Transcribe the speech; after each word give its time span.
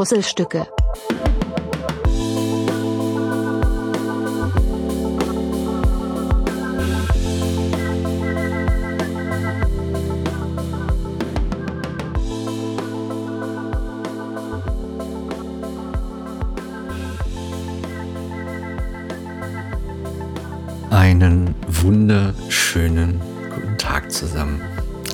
Puzzlestücke. 0.00 0.66
Einen 20.88 21.54
wunderschönen 21.68 23.20
guten 23.54 23.76
Tag 23.76 24.10
zusammen. 24.10 24.62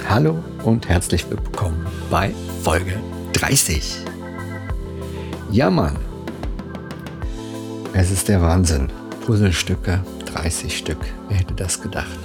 Hallo 0.09 0.39
und 0.63 0.89
herzlich 0.89 1.29
willkommen 1.29 1.85
bei 2.09 2.33
Folge 2.63 3.01
30. 3.33 4.07
Ja, 5.57 5.71
Mann. 5.71 5.97
Es 7.95 8.11
ist 8.11 8.29
der 8.29 8.43
Wahnsinn. 8.43 8.91
Puzzlestücke, 9.25 10.05
30 10.27 10.77
Stück. 10.77 10.99
Wer 11.29 11.39
hätte 11.39 11.55
das 11.55 11.81
gedacht? 11.81 12.19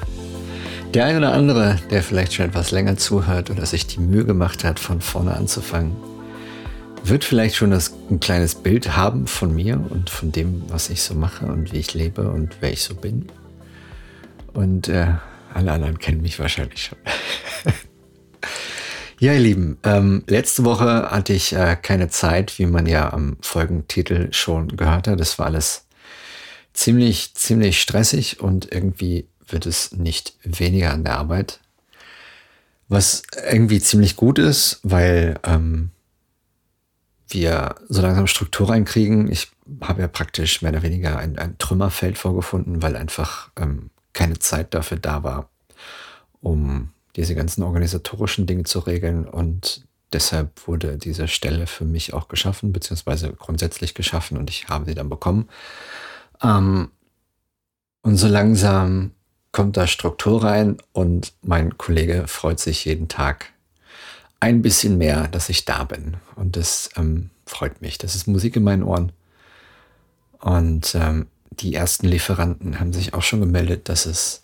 Der 0.93 1.05
eine 1.05 1.19
oder 1.19 1.31
andere, 1.31 1.79
der 1.89 2.03
vielleicht 2.03 2.33
schon 2.33 2.47
etwas 2.47 2.71
länger 2.71 2.97
zuhört 2.97 3.49
oder 3.49 3.65
sich 3.65 3.87
die 3.87 4.01
Mühe 4.01 4.25
gemacht 4.25 4.65
hat, 4.65 4.81
von 4.81 4.99
vorne 4.99 5.33
anzufangen, 5.33 5.95
wird 7.05 7.23
vielleicht 7.23 7.55
schon 7.55 7.71
das, 7.71 7.93
ein 8.09 8.19
kleines 8.19 8.53
Bild 8.53 8.97
haben 8.97 9.27
von 9.27 9.55
mir 9.55 9.79
und 9.89 10.09
von 10.09 10.33
dem, 10.33 10.63
was 10.67 10.89
ich 10.89 11.01
so 11.01 11.13
mache 11.13 11.45
und 11.45 11.71
wie 11.71 11.79
ich 11.79 11.93
lebe 11.93 12.29
und 12.29 12.57
wer 12.59 12.73
ich 12.73 12.83
so 12.83 12.95
bin. 12.95 13.27
Und 14.51 14.89
äh, 14.89 15.07
alle 15.53 15.71
anderen 15.71 15.99
kennen 15.99 16.21
mich 16.21 16.37
wahrscheinlich 16.37 16.83
schon. 16.83 16.97
ja, 19.21 19.33
ihr 19.33 19.39
Lieben, 19.39 19.77
ähm, 19.83 20.23
letzte 20.25 20.65
Woche 20.65 21.11
hatte 21.11 21.33
ich 21.33 21.53
äh, 21.53 21.77
keine 21.79 22.09
Zeit, 22.09 22.57
wie 22.57 22.65
man 22.65 22.87
ja 22.87 23.13
am 23.13 23.37
Folgentitel 23.41 24.33
schon 24.33 24.75
gehört 24.75 25.07
hat. 25.07 25.19
Das 25.19 25.37
war 25.37 25.45
alles 25.45 25.85
ziemlich, 26.73 27.35
ziemlich 27.35 27.79
stressig 27.79 28.39
und 28.39 28.73
irgendwie 28.73 29.27
wird 29.47 29.67
es 29.67 29.91
nicht 29.91 30.33
weniger 30.41 30.91
an 30.91 31.03
der 31.03 31.19
Arbeit. 31.19 31.59
Was 32.87 33.21
irgendwie 33.47 33.79
ziemlich 33.79 34.15
gut 34.15 34.39
ist, 34.39 34.79
weil 34.81 35.39
ähm, 35.43 35.91
wir 37.29 37.75
so 37.89 38.01
langsam 38.01 38.25
Struktur 38.25 38.69
reinkriegen. 38.69 39.31
Ich 39.31 39.51
habe 39.81 40.01
ja 40.01 40.07
praktisch 40.07 40.63
mehr 40.63 40.71
oder 40.71 40.81
weniger 40.81 41.19
ein, 41.19 41.37
ein 41.37 41.59
Trümmerfeld 41.59 42.17
vorgefunden, 42.17 42.81
weil 42.81 42.95
einfach 42.95 43.51
ähm, 43.55 43.91
keine 44.13 44.39
Zeit 44.39 44.73
dafür 44.73 44.97
da 44.97 45.21
war, 45.21 45.51
um 46.41 46.89
diese 47.15 47.35
ganzen 47.35 47.63
organisatorischen 47.63 48.45
Dinge 48.45 48.63
zu 48.63 48.79
regeln. 48.79 49.25
Und 49.25 49.85
deshalb 50.13 50.67
wurde 50.67 50.97
diese 50.97 51.27
Stelle 51.27 51.67
für 51.67 51.85
mich 51.85 52.13
auch 52.13 52.27
geschaffen, 52.27 52.73
beziehungsweise 52.73 53.33
grundsätzlich 53.33 53.93
geschaffen 53.93 54.37
und 54.37 54.49
ich 54.49 54.67
habe 54.67 54.85
sie 54.85 54.95
dann 54.95 55.09
bekommen. 55.09 55.49
Ähm, 56.41 56.89
und 58.03 58.17
so 58.17 58.27
langsam 58.27 59.11
kommt 59.51 59.77
da 59.77 59.85
Struktur 59.85 60.43
rein 60.43 60.77
und 60.93 61.33
mein 61.41 61.77
Kollege 61.77 62.27
freut 62.27 62.59
sich 62.59 62.85
jeden 62.85 63.07
Tag 63.09 63.51
ein 64.39 64.61
bisschen 64.61 64.97
mehr, 64.97 65.27
dass 65.27 65.49
ich 65.49 65.65
da 65.65 65.83
bin. 65.83 66.17
Und 66.35 66.55
das 66.55 66.89
ähm, 66.97 67.29
freut 67.45 67.81
mich. 67.81 67.97
Das 67.97 68.15
ist 68.15 68.27
Musik 68.27 68.55
in 68.55 68.63
meinen 68.63 68.83
Ohren. 68.83 69.11
Und 70.39 70.95
ähm, 70.95 71.27
die 71.51 71.75
ersten 71.75 72.07
Lieferanten 72.07 72.79
haben 72.79 72.91
sich 72.91 73.13
auch 73.13 73.21
schon 73.21 73.41
gemeldet, 73.41 73.87
dass 73.87 74.05
es 74.05 74.41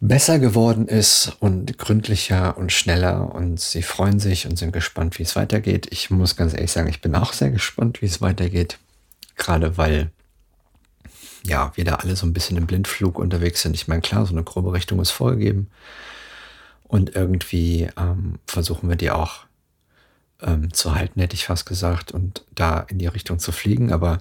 besser 0.00 0.38
geworden 0.38 0.88
ist 0.88 1.36
und 1.40 1.78
gründlicher 1.78 2.58
und 2.58 2.70
schneller 2.72 3.34
und 3.34 3.60
sie 3.60 3.82
freuen 3.82 4.18
sich 4.18 4.46
und 4.46 4.56
sind 4.56 4.72
gespannt, 4.72 5.18
wie 5.18 5.22
es 5.22 5.36
weitergeht. 5.36 5.88
Ich 5.90 6.10
muss 6.10 6.36
ganz 6.36 6.52
ehrlich 6.52 6.72
sagen, 6.72 6.88
ich 6.88 7.00
bin 7.00 7.14
auch 7.14 7.32
sehr 7.32 7.50
gespannt, 7.50 8.02
wie 8.02 8.06
es 8.06 8.20
weitergeht. 8.20 8.78
Gerade 9.36 9.76
weil 9.78 10.10
ja, 11.46 11.72
wir 11.76 11.84
da 11.84 11.96
alle 11.96 12.16
so 12.16 12.26
ein 12.26 12.32
bisschen 12.32 12.56
im 12.56 12.66
Blindflug 12.66 13.18
unterwegs 13.18 13.62
sind. 13.62 13.74
Ich 13.74 13.88
meine, 13.88 14.02
klar, 14.02 14.26
so 14.26 14.32
eine 14.32 14.42
grobe 14.42 14.72
Richtung 14.72 15.00
ist 15.00 15.10
vorgegeben. 15.10 15.68
Und 16.84 17.14
irgendwie 17.14 17.88
ähm, 17.96 18.38
versuchen 18.46 18.88
wir 18.88 18.96
die 18.96 19.10
auch 19.10 19.44
ähm, 20.42 20.72
zu 20.72 20.94
halten, 20.94 21.20
hätte 21.20 21.34
ich 21.34 21.46
fast 21.46 21.66
gesagt, 21.66 22.12
und 22.12 22.44
da 22.54 22.80
in 22.80 22.98
die 22.98 23.06
Richtung 23.06 23.38
zu 23.38 23.52
fliegen. 23.52 23.92
Aber 23.92 24.18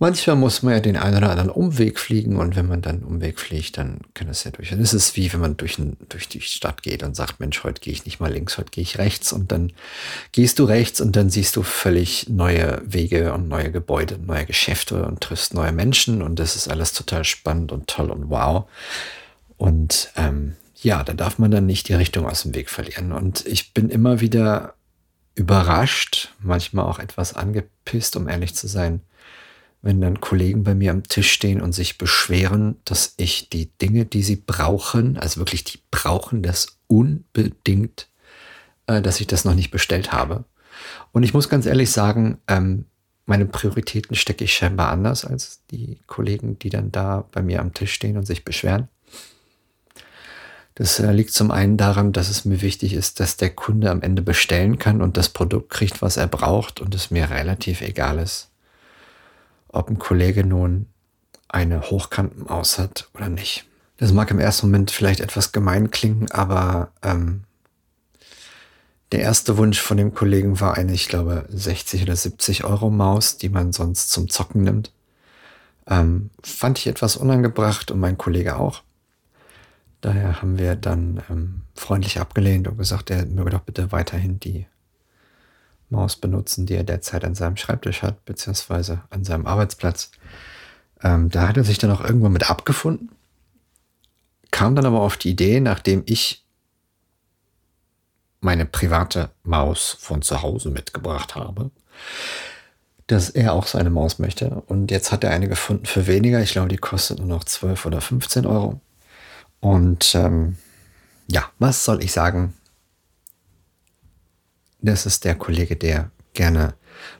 Manchmal 0.00 0.36
muss 0.36 0.62
man 0.62 0.74
ja 0.74 0.80
den 0.80 0.96
einen 0.96 1.16
oder 1.16 1.30
anderen 1.30 1.50
Umweg 1.50 1.98
fliegen 1.98 2.36
und 2.36 2.54
wenn 2.54 2.68
man 2.68 2.82
dann 2.82 3.02
Umweg 3.02 3.40
fliegt, 3.40 3.78
dann 3.78 3.98
kann 4.14 4.28
es 4.28 4.44
ja 4.44 4.52
durch. 4.52 4.70
Es 4.70 4.94
ist 4.94 5.16
wie 5.16 5.32
wenn 5.32 5.40
man 5.40 5.56
durch, 5.56 5.78
ein, 5.78 5.96
durch 6.08 6.28
die 6.28 6.40
Stadt 6.40 6.84
geht 6.84 7.02
und 7.02 7.16
sagt, 7.16 7.40
Mensch, 7.40 7.64
heute 7.64 7.80
gehe 7.80 7.92
ich 7.92 8.04
nicht 8.04 8.20
mal 8.20 8.32
links, 8.32 8.58
heute 8.58 8.70
gehe 8.70 8.82
ich 8.82 8.98
rechts 8.98 9.32
und 9.32 9.50
dann 9.50 9.72
gehst 10.30 10.60
du 10.60 10.64
rechts 10.64 11.00
und 11.00 11.16
dann 11.16 11.30
siehst 11.30 11.56
du 11.56 11.64
völlig 11.64 12.28
neue 12.28 12.80
Wege 12.84 13.32
und 13.32 13.48
neue 13.48 13.72
Gebäude, 13.72 14.18
neue 14.24 14.46
Geschäfte 14.46 15.04
und 15.04 15.20
triffst 15.20 15.52
neue 15.52 15.72
Menschen 15.72 16.22
und 16.22 16.38
das 16.38 16.54
ist 16.54 16.68
alles 16.68 16.92
total 16.92 17.24
spannend 17.24 17.72
und 17.72 17.88
toll 17.88 18.12
und 18.12 18.30
wow. 18.30 18.68
Und 19.56 20.12
ähm, 20.16 20.54
ja, 20.80 21.02
da 21.02 21.12
darf 21.12 21.38
man 21.38 21.50
dann 21.50 21.66
nicht 21.66 21.88
die 21.88 21.94
Richtung 21.94 22.24
aus 22.24 22.42
dem 22.42 22.54
Weg 22.54 22.70
verlieren. 22.70 23.10
Und 23.10 23.44
ich 23.46 23.74
bin 23.74 23.90
immer 23.90 24.20
wieder 24.20 24.74
überrascht, 25.34 26.32
manchmal 26.40 26.84
auch 26.84 27.00
etwas 27.00 27.34
angepisst, 27.34 28.16
um 28.16 28.28
ehrlich 28.28 28.54
zu 28.54 28.68
sein, 28.68 29.00
wenn 29.82 30.00
dann 30.00 30.20
Kollegen 30.20 30.64
bei 30.64 30.74
mir 30.74 30.90
am 30.90 31.04
Tisch 31.04 31.30
stehen 31.30 31.60
und 31.60 31.72
sich 31.72 31.98
beschweren, 31.98 32.76
dass 32.84 33.14
ich 33.16 33.48
die 33.48 33.70
Dinge, 33.78 34.04
die 34.04 34.22
sie 34.22 34.36
brauchen, 34.36 35.16
also 35.18 35.40
wirklich 35.40 35.64
die 35.64 35.78
brauchen 35.90 36.42
das 36.42 36.78
unbedingt, 36.88 38.08
äh, 38.86 39.00
dass 39.00 39.20
ich 39.20 39.26
das 39.26 39.44
noch 39.44 39.54
nicht 39.54 39.70
bestellt 39.70 40.12
habe. 40.12 40.44
Und 41.12 41.22
ich 41.22 41.34
muss 41.34 41.48
ganz 41.48 41.66
ehrlich 41.66 41.90
sagen, 41.90 42.38
ähm, 42.48 42.86
meine 43.26 43.46
Prioritäten 43.46 44.16
stecke 44.16 44.44
ich 44.44 44.54
scheinbar 44.54 44.90
anders 44.90 45.24
als 45.24 45.60
die 45.70 45.98
Kollegen, 46.06 46.58
die 46.58 46.70
dann 46.70 46.90
da 46.90 47.26
bei 47.30 47.42
mir 47.42 47.60
am 47.60 47.74
Tisch 47.74 47.92
stehen 47.92 48.16
und 48.16 48.26
sich 48.26 48.44
beschweren. 48.44 48.88
Das 50.74 50.98
äh, 50.98 51.12
liegt 51.12 51.32
zum 51.32 51.50
einen 51.50 51.76
daran, 51.76 52.12
dass 52.12 52.30
es 52.30 52.44
mir 52.44 52.62
wichtig 52.62 52.94
ist, 52.94 53.20
dass 53.20 53.36
der 53.36 53.50
Kunde 53.50 53.90
am 53.90 54.00
Ende 54.00 54.22
bestellen 54.22 54.78
kann 54.78 55.02
und 55.02 55.16
das 55.16 55.28
Produkt 55.28 55.70
kriegt, 55.70 56.02
was 56.02 56.16
er 56.16 56.26
braucht 56.26 56.80
und 56.80 56.94
es 56.94 57.10
mir 57.10 57.30
relativ 57.30 57.80
egal 57.80 58.18
ist, 58.18 58.48
ob 59.78 59.88
ein 59.88 59.98
Kollege 59.98 60.44
nun 60.44 60.86
eine 61.48 61.80
Hochkantenmaus 61.82 62.78
hat 62.78 63.08
oder 63.14 63.28
nicht. 63.28 63.64
Das 63.96 64.12
mag 64.12 64.30
im 64.30 64.38
ersten 64.38 64.66
Moment 64.66 64.90
vielleicht 64.90 65.20
etwas 65.20 65.52
gemein 65.52 65.90
klingen, 65.90 66.30
aber 66.30 66.92
ähm, 67.02 67.44
der 69.12 69.20
erste 69.20 69.56
Wunsch 69.56 69.80
von 69.80 69.96
dem 69.96 70.14
Kollegen 70.14 70.60
war 70.60 70.76
eine, 70.76 70.92
ich 70.92 71.08
glaube, 71.08 71.46
60 71.48 72.02
oder 72.02 72.14
70 72.14 72.64
Euro 72.64 72.90
Maus, 72.90 73.38
die 73.38 73.48
man 73.48 73.72
sonst 73.72 74.10
zum 74.10 74.28
Zocken 74.28 74.62
nimmt. 74.62 74.92
Ähm, 75.86 76.30
fand 76.42 76.78
ich 76.78 76.86
etwas 76.86 77.16
unangebracht 77.16 77.90
und 77.90 78.00
mein 78.00 78.18
Kollege 78.18 78.56
auch. 78.56 78.82
Daher 80.02 80.42
haben 80.42 80.58
wir 80.58 80.76
dann 80.76 81.22
ähm, 81.30 81.62
freundlich 81.74 82.20
abgelehnt 82.20 82.68
und 82.68 82.76
gesagt, 82.76 83.10
er 83.10 83.24
möge 83.26 83.50
doch 83.50 83.62
bitte 83.62 83.90
weiterhin 83.90 84.38
die 84.38 84.66
Maus 85.90 86.16
benutzen, 86.16 86.66
die 86.66 86.74
er 86.74 86.84
derzeit 86.84 87.24
an 87.24 87.34
seinem 87.34 87.56
Schreibtisch 87.56 88.02
hat, 88.02 88.24
beziehungsweise 88.24 89.02
an 89.10 89.24
seinem 89.24 89.46
Arbeitsplatz. 89.46 90.10
Ähm, 91.02 91.30
da 91.30 91.48
hat 91.48 91.56
er 91.56 91.64
sich 91.64 91.78
dann 91.78 91.90
auch 91.90 92.02
irgendwann 92.02 92.32
mit 92.32 92.50
abgefunden, 92.50 93.10
kam 94.50 94.74
dann 94.74 94.86
aber 94.86 95.00
auf 95.00 95.16
die 95.16 95.30
Idee, 95.30 95.60
nachdem 95.60 96.02
ich 96.06 96.44
meine 98.40 98.66
private 98.66 99.30
Maus 99.42 99.96
von 99.98 100.22
zu 100.22 100.42
Hause 100.42 100.70
mitgebracht 100.70 101.34
habe, 101.34 101.70
dass 103.06 103.30
er 103.30 103.54
auch 103.54 103.66
seine 103.66 103.90
Maus 103.90 104.18
möchte. 104.18 104.62
Und 104.66 104.90
jetzt 104.90 105.12
hat 105.12 105.24
er 105.24 105.30
eine 105.30 105.48
gefunden 105.48 105.86
für 105.86 106.06
weniger. 106.06 106.40
Ich 106.40 106.52
glaube, 106.52 106.68
die 106.68 106.76
kostet 106.76 107.18
nur 107.18 107.26
noch 107.26 107.44
12 107.44 107.86
oder 107.86 108.00
15 108.00 108.46
Euro. 108.46 108.80
Und 109.60 110.14
ähm, 110.14 110.56
ja, 111.26 111.50
was 111.58 111.84
soll 111.84 112.02
ich 112.02 112.12
sagen? 112.12 112.54
Das 114.80 115.06
ist 115.06 115.24
der 115.24 115.34
Kollege, 115.34 115.76
der 115.76 116.10
gerne 116.34 116.74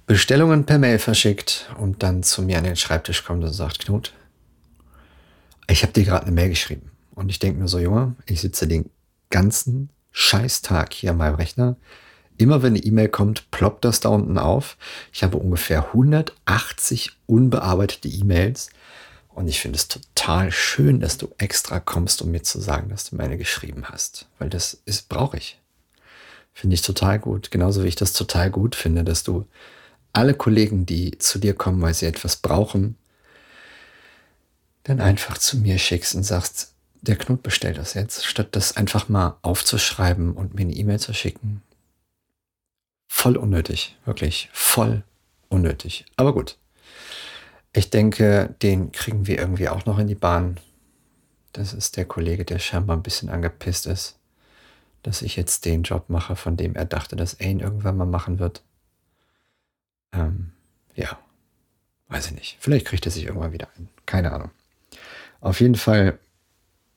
Bestellungen 0.06 0.64
per 0.64 0.78
Mail 0.78 0.98
verschickt 0.98 1.70
und 1.78 2.02
dann 2.02 2.22
zu 2.22 2.42
mir 2.42 2.58
an 2.58 2.64
den 2.64 2.76
Schreibtisch 2.76 3.24
kommt 3.24 3.44
und 3.44 3.52
sagt, 3.52 3.80
Knut, 3.80 4.12
ich 5.68 5.82
habe 5.82 5.92
dir 5.92 6.04
gerade 6.04 6.26
eine 6.26 6.34
Mail 6.34 6.50
geschrieben. 6.50 6.90
Und 7.14 7.30
ich 7.30 7.38
denke 7.38 7.60
mir 7.60 7.68
so, 7.68 7.78
Junge, 7.78 8.14
ich 8.26 8.40
sitze 8.40 8.68
den 8.68 8.90
ganzen 9.30 9.90
Scheißtag 10.12 10.92
hier 10.92 11.10
an 11.10 11.16
meinem 11.16 11.34
Rechner. 11.34 11.76
Immer 12.36 12.62
wenn 12.62 12.74
eine 12.74 12.84
E-Mail 12.84 13.08
kommt, 13.08 13.50
ploppt 13.50 13.84
das 13.84 14.00
da 14.00 14.10
unten 14.10 14.38
auf. 14.38 14.76
Ich 15.12 15.24
habe 15.24 15.36
ungefähr 15.36 15.88
180 15.88 17.10
unbearbeitete 17.26 18.08
E-Mails. 18.08 18.70
Und 19.28 19.48
ich 19.48 19.60
finde 19.60 19.76
es 19.76 19.88
total 19.88 20.52
schön, 20.52 21.00
dass 21.00 21.18
du 21.18 21.28
extra 21.38 21.80
kommst, 21.80 22.22
um 22.22 22.30
mir 22.30 22.42
zu 22.42 22.60
sagen, 22.60 22.88
dass 22.88 23.10
du 23.10 23.16
meine 23.16 23.36
geschrieben 23.36 23.84
hast. 23.86 24.28
Weil 24.38 24.48
das 24.48 24.80
brauche 25.08 25.36
ich. 25.36 25.57
Finde 26.58 26.74
ich 26.74 26.82
total 26.82 27.20
gut. 27.20 27.52
Genauso 27.52 27.84
wie 27.84 27.86
ich 27.86 27.94
das 27.94 28.12
total 28.12 28.50
gut 28.50 28.74
finde, 28.74 29.04
dass 29.04 29.22
du 29.22 29.46
alle 30.12 30.34
Kollegen, 30.34 30.86
die 30.86 31.16
zu 31.16 31.38
dir 31.38 31.54
kommen, 31.54 31.80
weil 31.80 31.94
sie 31.94 32.06
etwas 32.06 32.34
brauchen, 32.34 32.96
dann 34.82 35.00
einfach 35.00 35.38
zu 35.38 35.58
mir 35.58 35.78
schickst 35.78 36.16
und 36.16 36.24
sagst, 36.24 36.74
der 37.00 37.14
Knut 37.14 37.44
bestellt 37.44 37.78
das 37.78 37.94
jetzt, 37.94 38.26
statt 38.26 38.48
das 38.56 38.76
einfach 38.76 39.08
mal 39.08 39.38
aufzuschreiben 39.42 40.32
und 40.32 40.54
mir 40.54 40.62
eine 40.62 40.72
E-Mail 40.72 40.98
zu 40.98 41.14
schicken. 41.14 41.62
voll 43.06 43.36
unnötig, 43.36 43.96
wirklich 44.04 44.50
voll 44.52 45.04
unnötig. 45.48 46.06
Aber 46.16 46.34
gut. 46.34 46.58
Ich 47.72 47.90
denke, 47.90 48.56
den 48.62 48.90
kriegen 48.90 49.28
wir 49.28 49.38
irgendwie 49.38 49.68
auch 49.68 49.86
noch 49.86 50.00
in 50.00 50.08
die 50.08 50.16
Bahn. 50.16 50.58
Das 51.52 51.72
ist 51.72 51.96
der 51.96 52.04
Kollege, 52.04 52.44
der 52.44 52.58
scheinbar 52.58 52.96
ein 52.96 53.04
bisschen 53.04 53.28
angepisst 53.28 53.86
ist, 53.86 54.17
dass 55.02 55.22
ich 55.22 55.36
jetzt 55.36 55.64
den 55.64 55.82
Job 55.82 56.08
mache, 56.08 56.36
von 56.36 56.56
dem 56.56 56.74
er 56.74 56.84
dachte, 56.84 57.16
dass 57.16 57.40
ihn 57.40 57.60
irgendwann 57.60 57.96
mal 57.96 58.06
machen 58.06 58.38
wird. 58.38 58.62
Ähm, 60.12 60.52
ja, 60.94 61.18
weiß 62.08 62.26
ich 62.26 62.32
nicht. 62.32 62.56
Vielleicht 62.60 62.86
kriegt 62.86 63.06
er 63.06 63.12
sich 63.12 63.24
irgendwann 63.24 63.52
wieder 63.52 63.68
ein. 63.76 63.88
Keine 64.06 64.32
Ahnung. 64.32 64.50
Auf 65.40 65.60
jeden 65.60 65.76
Fall 65.76 66.18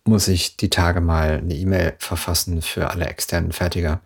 muss 0.04 0.28
ich 0.28 0.58
die 0.58 0.70
Tage 0.70 1.02
mal 1.02 1.38
eine 1.38 1.54
E-Mail 1.54 1.94
verfassen 2.00 2.62
für 2.62 2.90
alle 2.90 3.06
externen 3.06 3.52
Fertiger, 3.52 4.02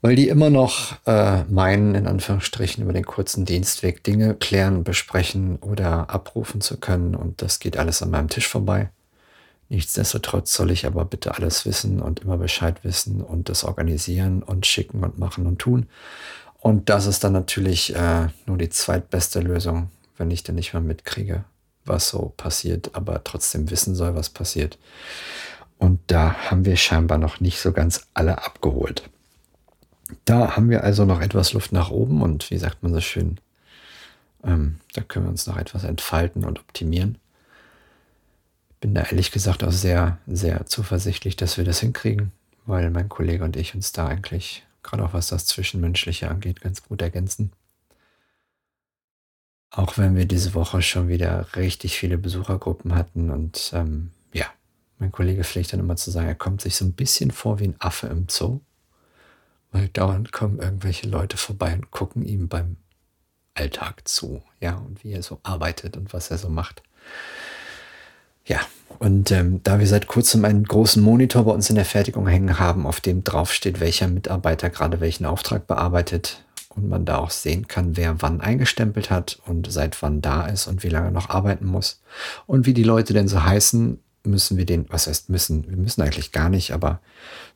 weil 0.00 0.16
die 0.16 0.28
immer 0.28 0.50
noch 0.50 0.96
äh, 1.06 1.44
meinen, 1.44 1.94
in 1.94 2.06
Anführungsstrichen, 2.06 2.84
über 2.84 2.92
den 2.92 3.04
kurzen 3.04 3.44
Dienstweg 3.44 4.04
Dinge 4.04 4.34
klären, 4.34 4.84
besprechen 4.84 5.56
oder 5.56 6.10
abrufen 6.10 6.60
zu 6.60 6.78
können. 6.78 7.14
Und 7.14 7.42
das 7.42 7.58
geht 7.58 7.76
alles 7.76 8.02
an 8.02 8.10
meinem 8.10 8.28
Tisch 8.28 8.48
vorbei. 8.48 8.90
Nichtsdestotrotz 9.72 10.52
soll 10.52 10.70
ich 10.70 10.84
aber 10.84 11.06
bitte 11.06 11.34
alles 11.34 11.64
wissen 11.64 12.02
und 12.02 12.20
immer 12.20 12.36
Bescheid 12.36 12.84
wissen 12.84 13.22
und 13.22 13.48
das 13.48 13.64
organisieren 13.64 14.42
und 14.42 14.66
schicken 14.66 15.02
und 15.02 15.18
machen 15.18 15.46
und 15.46 15.60
tun. 15.60 15.86
Und 16.60 16.90
das 16.90 17.06
ist 17.06 17.24
dann 17.24 17.32
natürlich 17.32 17.96
äh, 17.96 18.28
nur 18.44 18.58
die 18.58 18.68
zweitbeste 18.68 19.40
Lösung, 19.40 19.88
wenn 20.18 20.30
ich 20.30 20.42
denn 20.42 20.56
nicht 20.56 20.74
mal 20.74 20.80
mitkriege, 20.80 21.44
was 21.86 22.10
so 22.10 22.34
passiert, 22.36 22.94
aber 22.94 23.24
trotzdem 23.24 23.70
wissen 23.70 23.94
soll, 23.94 24.14
was 24.14 24.28
passiert. 24.28 24.76
Und 25.78 26.00
da 26.08 26.34
haben 26.50 26.66
wir 26.66 26.76
scheinbar 26.76 27.16
noch 27.16 27.40
nicht 27.40 27.58
so 27.58 27.72
ganz 27.72 28.08
alle 28.12 28.44
abgeholt. 28.44 29.08
Da 30.26 30.54
haben 30.54 30.68
wir 30.68 30.84
also 30.84 31.06
noch 31.06 31.22
etwas 31.22 31.54
Luft 31.54 31.72
nach 31.72 31.90
oben 31.90 32.20
und 32.20 32.50
wie 32.50 32.58
sagt 32.58 32.82
man 32.82 32.92
so 32.92 33.00
schön, 33.00 33.40
ähm, 34.44 34.80
da 34.92 35.00
können 35.00 35.24
wir 35.24 35.30
uns 35.30 35.46
noch 35.46 35.56
etwas 35.56 35.84
entfalten 35.84 36.44
und 36.44 36.58
optimieren. 36.60 37.16
Bin 38.82 38.94
da 38.94 39.02
ehrlich 39.02 39.30
gesagt 39.30 39.62
auch 39.62 39.70
sehr, 39.70 40.18
sehr 40.26 40.66
zuversichtlich, 40.66 41.36
dass 41.36 41.56
wir 41.56 41.64
das 41.64 41.78
hinkriegen, 41.78 42.32
weil 42.66 42.90
mein 42.90 43.08
Kollege 43.08 43.44
und 43.44 43.54
ich 43.56 43.76
uns 43.76 43.92
da 43.92 44.08
eigentlich, 44.08 44.66
gerade 44.82 45.04
auch 45.04 45.12
was 45.12 45.28
das 45.28 45.46
Zwischenmenschliche 45.46 46.28
angeht, 46.28 46.60
ganz 46.60 46.82
gut 46.82 47.00
ergänzen. 47.00 47.52
Auch 49.70 49.98
wenn 49.98 50.16
wir 50.16 50.26
diese 50.26 50.54
Woche 50.54 50.82
schon 50.82 51.06
wieder 51.06 51.54
richtig 51.54 51.96
viele 51.96 52.18
Besuchergruppen 52.18 52.96
hatten 52.96 53.30
und 53.30 53.70
ähm, 53.72 54.10
ja, 54.32 54.46
mein 54.98 55.12
Kollege 55.12 55.44
pflegt 55.44 55.72
dann 55.72 55.78
immer 55.78 55.94
zu 55.94 56.10
sagen, 56.10 56.26
er 56.26 56.34
kommt 56.34 56.60
sich 56.60 56.74
so 56.74 56.84
ein 56.84 56.92
bisschen 56.92 57.30
vor 57.30 57.60
wie 57.60 57.68
ein 57.68 57.76
Affe 57.80 58.08
im 58.08 58.26
Zoo, 58.28 58.58
weil 59.70 59.86
dauernd 59.90 60.32
kommen 60.32 60.58
irgendwelche 60.58 61.06
Leute 61.06 61.36
vorbei 61.36 61.72
und 61.72 61.92
gucken 61.92 62.24
ihm 62.24 62.48
beim 62.48 62.78
Alltag 63.54 64.08
zu, 64.08 64.42
ja, 64.58 64.74
und 64.74 65.04
wie 65.04 65.12
er 65.12 65.22
so 65.22 65.38
arbeitet 65.44 65.96
und 65.96 66.12
was 66.12 66.32
er 66.32 66.38
so 66.38 66.48
macht. 66.48 66.82
Ja, 68.44 68.60
und 68.98 69.30
ähm, 69.30 69.60
da 69.62 69.78
wir 69.78 69.86
seit 69.86 70.06
kurzem 70.06 70.44
einen 70.44 70.64
großen 70.64 71.02
Monitor 71.02 71.44
bei 71.44 71.52
uns 71.52 71.70
in 71.70 71.76
der 71.76 71.84
Fertigung 71.84 72.26
hängen 72.26 72.58
haben, 72.58 72.86
auf 72.86 73.00
dem 73.00 73.24
draufsteht, 73.24 73.80
welcher 73.80 74.08
Mitarbeiter 74.08 74.70
gerade 74.70 75.00
welchen 75.00 75.26
Auftrag 75.26 75.66
bearbeitet, 75.66 76.44
und 76.76 76.88
man 76.88 77.04
da 77.04 77.18
auch 77.18 77.30
sehen 77.30 77.68
kann, 77.68 77.96
wer 77.96 78.22
wann 78.22 78.40
eingestempelt 78.40 79.10
hat 79.10 79.40
und 79.46 79.70
seit 79.70 80.00
wann 80.02 80.20
da 80.20 80.46
ist 80.46 80.66
und 80.66 80.82
wie 80.82 80.88
lange 80.88 81.12
noch 81.12 81.28
arbeiten 81.28 81.66
muss. 81.66 82.00
Und 82.46 82.66
wie 82.66 82.74
die 82.74 82.82
Leute 82.82 83.12
denn 83.12 83.28
so 83.28 83.44
heißen, 83.44 83.98
müssen 84.24 84.56
wir 84.56 84.66
den, 84.66 84.86
was 84.88 85.06
heißt 85.06 85.30
müssen, 85.30 85.68
wir 85.68 85.76
müssen 85.76 86.02
eigentlich 86.02 86.32
gar 86.32 86.48
nicht, 86.48 86.72
aber 86.72 87.00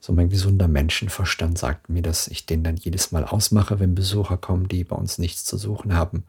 so 0.00 0.12
mein 0.12 0.28
gesunder 0.28 0.68
Menschenverstand 0.68 1.58
sagt 1.58 1.88
mir, 1.88 2.02
dass 2.02 2.28
ich 2.28 2.44
den 2.46 2.64
dann 2.64 2.76
jedes 2.76 3.12
Mal 3.12 3.24
ausmache, 3.24 3.78
wenn 3.78 3.94
Besucher 3.94 4.36
kommen, 4.36 4.68
die 4.68 4.84
bei 4.84 4.96
uns 4.96 5.18
nichts 5.18 5.44
zu 5.44 5.56
suchen 5.56 5.94
haben 5.94 6.24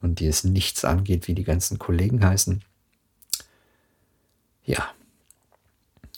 und 0.00 0.20
die 0.20 0.26
es 0.26 0.44
nichts 0.44 0.84
angeht, 0.84 1.28
wie 1.28 1.34
die 1.34 1.44
ganzen 1.44 1.78
Kollegen 1.78 2.24
heißen. 2.24 2.62
Ja, 4.64 4.92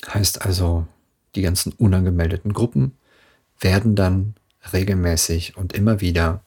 heißt 0.06 0.42
also, 0.42 0.86
die 1.34 1.42
ganzen 1.42 1.72
unangemeldeten 1.72 2.52
Gruppen 2.52 2.96
werden 3.60 3.94
dann 3.94 4.34
regelmäßig 4.72 5.56
und 5.56 5.72
immer 5.72 6.00
wieder 6.00 6.42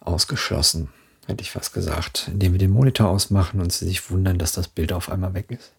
ausgeschlossen, 0.00 0.88
hätte 1.26 1.42
ich 1.42 1.50
fast 1.50 1.72
gesagt, 1.72 2.28
indem 2.32 2.52
wir 2.52 2.58
den 2.58 2.70
Monitor 2.70 3.08
ausmachen 3.08 3.60
und 3.60 3.72
sie 3.72 3.86
sich 3.86 4.10
wundern, 4.10 4.38
dass 4.38 4.52
das 4.52 4.68
Bild 4.68 4.92
auf 4.92 5.10
einmal 5.10 5.34
weg 5.34 5.50
ist. 5.50 5.72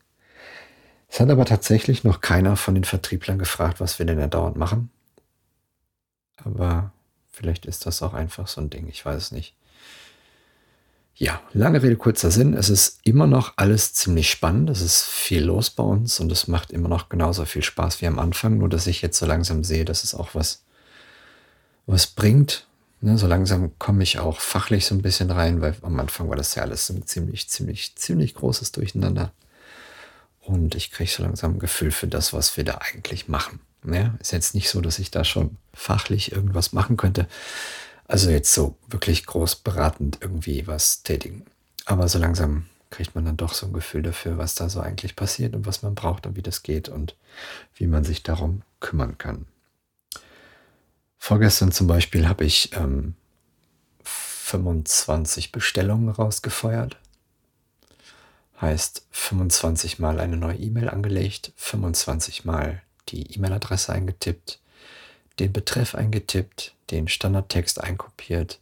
Es 1.09 1.19
hat 1.19 1.29
aber 1.29 1.45
tatsächlich 1.45 2.03
noch 2.03 2.21
keiner 2.21 2.55
von 2.55 2.73
den 2.73 2.85
Vertrieblern 2.85 3.38
gefragt, 3.38 3.79
was 3.79 3.99
wir 3.99 4.05
denn 4.05 4.17
da 4.17 4.27
dauernd 4.27 4.55
machen. 4.55 4.89
Aber 6.38 6.93
vielleicht 7.31 7.65
ist 7.65 7.85
das 7.85 8.01
auch 8.01 8.13
einfach 8.13 8.47
so 8.47 8.61
ein 8.61 8.69
Ding, 8.69 8.88
ich 8.88 9.05
weiß 9.05 9.21
es 9.21 9.31
nicht. 9.31 9.55
Ja, 11.21 11.39
lange 11.53 11.83
Rede, 11.83 11.97
kurzer 11.97 12.31
Sinn. 12.31 12.56
Es 12.56 12.69
ist 12.69 12.97
immer 13.03 13.27
noch 13.27 13.53
alles 13.56 13.94
ziemlich 13.94 14.31
spannend. 14.31 14.71
Es 14.71 14.81
ist 14.81 15.03
viel 15.03 15.44
los 15.44 15.69
bei 15.69 15.83
uns 15.83 16.19
und 16.19 16.31
es 16.31 16.47
macht 16.47 16.71
immer 16.71 16.89
noch 16.89 17.09
genauso 17.09 17.45
viel 17.45 17.62
Spaß 17.62 18.01
wie 18.01 18.07
am 18.07 18.18
Anfang. 18.18 18.57
Nur, 18.57 18.69
dass 18.69 18.88
ich 18.88 19.03
jetzt 19.03 19.19
so 19.19 19.27
langsam 19.27 19.63
sehe, 19.63 19.85
dass 19.85 20.03
es 20.03 20.15
auch 20.15 20.33
was, 20.33 20.63
was 21.85 22.07
bringt. 22.07 22.65
Ne, 23.01 23.19
so 23.19 23.27
langsam 23.27 23.77
komme 23.77 24.01
ich 24.01 24.18
auch 24.18 24.39
fachlich 24.41 24.88
so 24.88 24.95
ein 24.95 25.03
bisschen 25.03 25.29
rein, 25.29 25.62
weil 25.62 25.75
am 25.83 26.00
Anfang 26.00 26.27
war 26.27 26.38
das 26.38 26.56
ja 26.56 26.63
alles 26.63 26.89
ein 26.89 27.06
ziemlich, 27.06 27.47
ziemlich, 27.50 27.95
ziemlich 27.95 28.33
großes 28.33 28.71
Durcheinander. 28.71 29.31
Und 30.39 30.74
ich 30.74 30.89
kriege 30.89 31.12
so 31.12 31.21
langsam 31.21 31.53
ein 31.53 31.59
Gefühl 31.59 31.91
für 31.91 32.07
das, 32.07 32.33
was 32.33 32.57
wir 32.57 32.63
da 32.63 32.79
eigentlich 32.79 33.27
machen. 33.27 33.59
Ja, 33.85 34.15
ist 34.19 34.31
jetzt 34.31 34.56
nicht 34.56 34.69
so, 34.69 34.81
dass 34.81 34.97
ich 34.97 35.12
da 35.12 35.24
schon 35.24 35.57
fachlich 35.71 36.31
irgendwas 36.31 36.74
machen 36.74 36.97
könnte. 36.97 37.27
Also 38.12 38.30
jetzt 38.30 38.54
so 38.54 38.75
wirklich 38.90 39.25
groß 39.25 39.56
beratend 39.56 40.18
irgendwie 40.19 40.68
was 40.68 41.02
tätigen. 41.02 41.46
Aber 41.86 42.10
so 42.10 42.19
langsam 42.19 42.66
kriegt 42.90 43.16
man 43.16 43.24
dann 43.24 43.38
doch 43.38 43.54
so 43.54 43.68
ein 43.68 43.72
Gefühl 43.72 44.02
dafür, 44.02 44.38
was 44.38 44.54
da 44.54 44.68
so 44.68 44.81
eigentlich 44.81 45.16
passiert 45.16 45.56
und 45.56 45.66
was 45.66 45.81
man 45.81 45.96
braucht 45.96 46.28
und 46.28 46.36
wie 46.36 46.42
das 46.42 46.62
geht 46.62 46.90
und 46.90 47.16
wie 47.74 47.88
man 47.88 48.04
sich 48.04 48.22
darum 48.22 48.63
kümmern 48.81 49.18
kann. 49.18 49.46
Vorgestern 51.19 51.72
zum 51.72 51.88
Beispiel 51.88 52.28
habe 52.28 52.44
ich 52.44 52.75
ähm, 52.75 53.16
25 54.04 55.54
Bestellungen 55.54 56.10
rausgefeuert. 56.10 56.98
Heißt 58.60 59.08
25 59.12 60.00
Mal 60.00 60.19
eine 60.19 60.36
neue 60.36 60.58
E-Mail 60.58 60.90
angelegt, 60.90 61.53
25 61.56 62.44
Mal 62.44 62.82
die 63.08 63.34
E-Mail-Adresse 63.34 63.94
eingetippt, 63.94 64.60
den 65.39 65.53
Betreff 65.53 65.95
eingetippt, 65.95 66.73
den 66.89 67.07
Standardtext 67.07 67.81
einkopiert, 67.81 68.59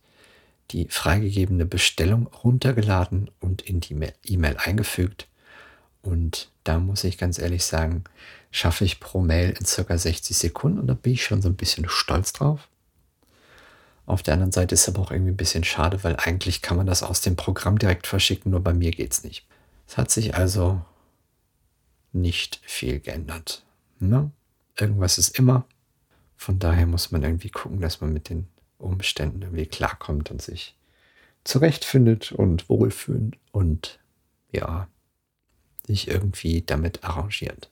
die 0.71 0.87
freigegebene 0.89 1.65
Bestellung 1.65 2.27
runtergeladen 2.27 3.31
und 3.39 3.61
in 3.61 3.79
die 3.79 3.97
E-Mail 4.25 4.57
eingefügt. 4.57 5.27
Und 6.01 6.51
da 6.63 6.79
muss 6.79 7.03
ich 7.03 7.17
ganz 7.17 7.39
ehrlich 7.39 7.65
sagen, 7.65 8.03
schaffe 8.51 8.85
ich 8.85 8.99
pro 8.99 9.21
Mail 9.21 9.51
in 9.59 9.65
circa 9.65 9.97
60 9.97 10.37
Sekunden 10.37 10.79
und 10.79 10.87
da 10.87 10.93
bin 10.93 11.13
ich 11.13 11.23
schon 11.23 11.41
so 11.41 11.49
ein 11.49 11.55
bisschen 11.55 11.89
stolz 11.89 12.33
drauf. 12.33 12.67
Auf 14.05 14.23
der 14.23 14.33
anderen 14.33 14.51
Seite 14.51 14.73
ist 14.73 14.81
es 14.81 14.89
aber 14.89 15.01
auch 15.01 15.11
irgendwie 15.11 15.31
ein 15.31 15.37
bisschen 15.37 15.63
schade, 15.63 16.03
weil 16.03 16.15
eigentlich 16.15 16.61
kann 16.61 16.77
man 16.77 16.87
das 16.87 17.03
aus 17.03 17.21
dem 17.21 17.35
Programm 17.35 17.77
direkt 17.77 18.07
verschicken, 18.07 18.51
nur 18.51 18.61
bei 18.61 18.73
mir 18.73 18.91
geht 18.91 19.11
es 19.11 19.23
nicht. 19.23 19.45
Es 19.87 19.97
hat 19.97 20.09
sich 20.09 20.35
also 20.35 20.81
nicht 22.11 22.59
viel 22.63 22.99
geändert. 22.99 23.63
Ne? 23.99 24.31
Irgendwas 24.77 25.17
ist 25.17 25.37
immer. 25.37 25.65
Von 26.39 26.57
daher 26.57 26.87
muss 26.87 27.11
man 27.11 27.21
irgendwie 27.21 27.49
gucken, 27.49 27.81
dass 27.81 27.99
man 27.99 28.13
mit 28.13 28.29
den 28.29 28.47
Umständen 28.77 29.41
irgendwie 29.41 29.65
klarkommt 29.65 30.31
und 30.31 30.41
sich 30.41 30.73
zurechtfindet 31.43 32.31
und 32.31 32.69
wohlfühlt 32.69 33.37
und 33.51 33.99
ja, 34.49 34.87
sich 35.85 36.07
irgendwie 36.07 36.61
damit 36.61 37.03
arrangiert. 37.03 37.69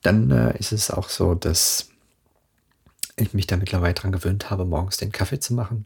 Dann 0.00 0.30
äh, 0.30 0.56
ist 0.58 0.72
es 0.72 0.90
auch 0.90 1.10
so, 1.10 1.34
dass 1.34 1.90
ich 3.16 3.34
mich 3.34 3.46
da 3.46 3.58
mittlerweile 3.58 3.92
dran 3.92 4.10
gewöhnt 4.10 4.48
habe, 4.48 4.64
morgens 4.64 4.96
den 4.96 5.12
Kaffee 5.12 5.38
zu 5.38 5.52
machen. 5.52 5.84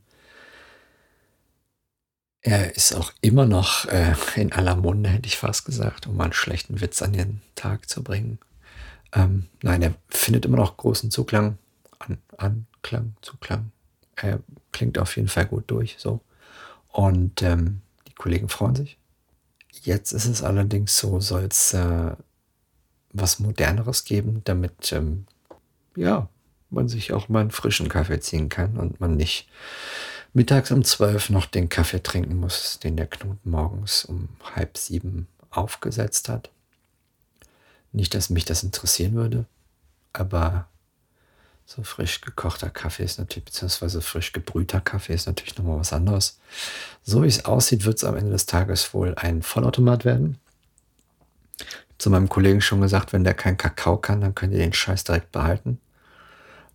Er 2.41 2.77
ist 2.77 2.95
auch 2.95 3.13
immer 3.21 3.47
noch 3.47 3.87
äh, 3.87 4.15
in 4.37 4.53
aller 4.53 4.77
Munde, 4.77 5.11
hätte 5.11 5.27
ich 5.27 5.39
fast 5.39 5.65
gesagt, 5.65 6.07
um 6.07 6.17
mal 6.17 6.25
einen 6.25 6.33
schlechten 6.35 6.81
Witz 6.81 7.03
an 7.03 7.15
den 7.15 7.41
Tag 7.57 7.89
zu 7.89 8.05
bringen. 8.05 8.39
Ähm, 9.15 9.47
nein, 9.63 9.83
er 9.83 9.95
findet 10.09 10.45
immer 10.45 10.57
noch 10.57 10.77
großen 10.77 11.11
Zuklang, 11.11 11.59
An 11.99 12.19
Anklang, 12.37 13.15
Zuklang. 13.23 13.71
Er 14.17 14.41
klingt 14.73 14.99
auf 14.99 15.17
jeden 15.17 15.29
Fall 15.29 15.47
gut 15.47 15.65
durch, 15.69 15.97
so. 15.99 16.21
Und 16.89 17.43
ähm, 17.43 17.81
die 18.09 18.15
Kollegen 18.15 18.49
freuen 18.49 18.75
sich. 18.75 18.99
Jetzt 19.83 20.13
ist 20.13 20.27
es 20.27 20.43
allerdings 20.43 20.99
so, 20.99 21.21
soll 21.21 21.45
es 21.45 21.75
äh, 21.75 22.13
was 23.13 23.39
Moderneres 23.39 24.05
geben, 24.05 24.43
damit 24.45 24.93
ähm, 24.93 25.27
ja, 25.97 26.29
man 26.71 26.89
sich 26.89 27.13
auch 27.13 27.29
mal 27.29 27.41
einen 27.41 27.51
frischen 27.51 27.89
Kaffee 27.89 28.21
ziehen 28.21 28.49
kann 28.49 28.77
und 28.77 29.01
man 29.01 29.17
nicht 29.17 29.49
mittags 30.33 30.71
um 30.73 30.85
zwölf 30.85 31.31
noch 31.31 31.47
den 31.47 31.69
Kaffee 31.69 32.03
trinken 32.03 32.37
muss, 32.37 32.81
den 32.81 32.97
der 32.97 33.07
Knut 33.07 33.45
morgens 33.47 34.05
um 34.05 34.29
halb 34.55 34.77
sieben 34.77 35.29
aufgesetzt 35.51 36.29
hat. 36.29 36.51
Nicht, 37.95 38.15
dass 38.15 38.29
mich 38.29 38.45
das 38.45 38.63
interessieren 38.63 39.15
würde, 39.15 39.47
aber 40.13 40.69
So 41.67 41.83
frisch 41.83 42.21
gekochter 42.21 42.69
Kaffee 42.69 43.05
ist 43.05 43.19
natürlich, 43.19 43.47
beziehungsweise 43.47 44.03
frisch 44.03 44.33
gebrühter 44.33 44.81
Kaffee 44.81 45.15
ist 45.15 45.27
natürlich 45.27 45.57
nochmal 45.57 45.79
was 45.79 45.93
anderes. 45.95 46.39
So 47.03 47.23
wie 47.23 47.27
es 47.27 47.45
aussieht, 47.47 47.85
wird 47.87 47.97
es 47.97 48.05
am 48.05 48.17
Ende 48.17 48.33
des 48.33 48.47
Tages 48.47 48.93
wohl 48.93 49.15
ein 49.17 49.43
Vollautomat 49.43 50.05
werden. 50.05 50.39
Zu 51.99 52.11
meinem 52.11 52.29
Kollegen 52.29 52.61
schon 52.61 52.81
gesagt, 52.81 53.13
wenn 53.13 53.25
der 53.25 53.35
kein 53.35 53.57
Kakao 53.57 53.97
kann, 53.97 54.21
dann 54.21 54.35
könnt 54.35 54.53
ihr 54.53 54.59
den 54.59 54.73
Scheiß 54.73 55.05
direkt 55.05 55.33
behalten. 55.33 55.81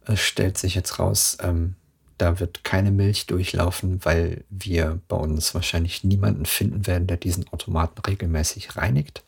Es 0.05 0.21
stellt 0.21 0.57
sich 0.57 0.75
jetzt 0.75 0.97
raus, 0.97 1.37
ähm, 1.41 1.75
da 2.17 2.39
wird 2.39 2.63
keine 2.63 2.91
Milch 2.91 3.27
durchlaufen, 3.27 4.03
weil 4.03 4.43
wir 4.49 4.99
bei 5.07 5.17
uns 5.17 5.53
wahrscheinlich 5.53 6.03
niemanden 6.03 6.45
finden 6.45 6.87
werden, 6.87 7.07
der 7.07 7.17
diesen 7.17 7.47
Automaten 7.49 7.99
regelmäßig 8.01 8.75
reinigt. 8.75 9.23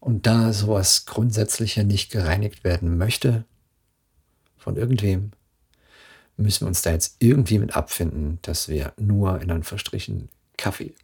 Und 0.00 0.26
da 0.26 0.52
sowas 0.52 1.04
grundsätzlicher 1.04 1.84
nicht 1.84 2.10
gereinigt 2.10 2.64
werden 2.64 2.96
möchte, 2.96 3.44
von 4.56 4.76
irgendwem, 4.76 5.32
müssen 6.36 6.62
wir 6.62 6.68
uns 6.68 6.82
da 6.82 6.90
jetzt 6.90 7.16
irgendwie 7.18 7.58
mit 7.58 7.76
abfinden, 7.76 8.38
dass 8.42 8.68
wir 8.68 8.92
nur 8.96 9.40
in 9.40 9.50
Anführungsstrichen 9.50 10.30
Kaffee 10.56 10.94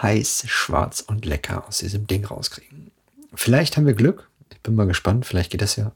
heiß, 0.00 0.44
schwarz 0.46 1.00
und 1.00 1.24
lecker 1.24 1.66
aus 1.66 1.78
diesem 1.78 2.06
Ding 2.06 2.24
rauskriegen. 2.24 2.90
Vielleicht 3.34 3.76
haben 3.76 3.86
wir 3.86 3.94
Glück. 3.94 4.28
Ich 4.52 4.60
bin 4.60 4.74
mal 4.74 4.86
gespannt. 4.86 5.26
Vielleicht 5.26 5.50
geht 5.50 5.62
das 5.62 5.76
ja, 5.76 5.92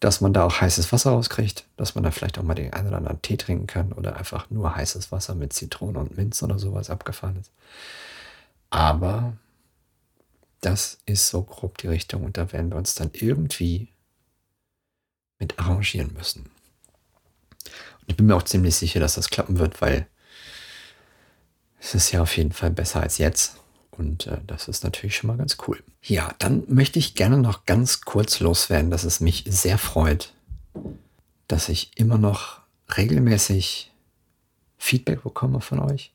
dass 0.00 0.20
man 0.20 0.32
da 0.32 0.44
auch 0.44 0.60
heißes 0.60 0.92
Wasser 0.92 1.10
rauskriegt, 1.10 1.64
dass 1.76 1.94
man 1.94 2.04
da 2.04 2.10
vielleicht 2.10 2.38
auch 2.38 2.42
mal 2.42 2.54
den 2.54 2.72
einen 2.72 2.88
oder 2.88 2.98
anderen 2.98 3.22
Tee 3.22 3.36
trinken 3.36 3.66
kann 3.66 3.92
oder 3.92 4.16
einfach 4.16 4.50
nur 4.50 4.74
heißes 4.74 5.12
Wasser 5.12 5.34
mit 5.34 5.52
Zitrone 5.52 5.98
und 5.98 6.16
Minz 6.16 6.42
oder 6.42 6.58
sowas 6.58 6.90
abgefahren 6.90 7.36
ist. 7.40 7.50
Aber 8.70 9.34
das 10.60 10.98
ist 11.06 11.28
so 11.28 11.42
grob 11.42 11.78
die 11.78 11.88
Richtung 11.88 12.24
und 12.24 12.36
da 12.36 12.52
werden 12.52 12.70
wir 12.70 12.76
uns 12.76 12.94
dann 12.94 13.10
irgendwie 13.12 13.88
mit 15.38 15.58
arrangieren 15.58 16.12
müssen. 16.14 16.50
Und 18.00 18.08
ich 18.08 18.16
bin 18.16 18.26
mir 18.26 18.36
auch 18.36 18.42
ziemlich 18.42 18.74
sicher, 18.76 19.00
dass 19.00 19.14
das 19.14 19.30
klappen 19.30 19.58
wird, 19.58 19.80
weil 19.80 20.06
es 21.80 21.94
ist 21.94 22.10
ja 22.12 22.22
auf 22.22 22.36
jeden 22.36 22.52
Fall 22.52 22.70
besser 22.70 23.00
als 23.00 23.18
jetzt. 23.18 23.56
Und 23.90 24.26
äh, 24.26 24.38
das 24.46 24.68
ist 24.68 24.84
natürlich 24.84 25.16
schon 25.16 25.28
mal 25.28 25.36
ganz 25.36 25.56
cool. 25.66 25.82
Ja, 26.02 26.34
dann 26.38 26.64
möchte 26.68 26.98
ich 26.98 27.14
gerne 27.14 27.38
noch 27.38 27.66
ganz 27.66 28.02
kurz 28.02 28.40
loswerden, 28.40 28.90
dass 28.90 29.04
es 29.04 29.20
mich 29.20 29.44
sehr 29.48 29.78
freut, 29.78 30.32
dass 31.48 31.68
ich 31.68 31.90
immer 31.96 32.18
noch 32.18 32.60
regelmäßig 32.96 33.92
Feedback 34.78 35.22
bekomme 35.22 35.60
von 35.60 35.80
euch, 35.80 36.12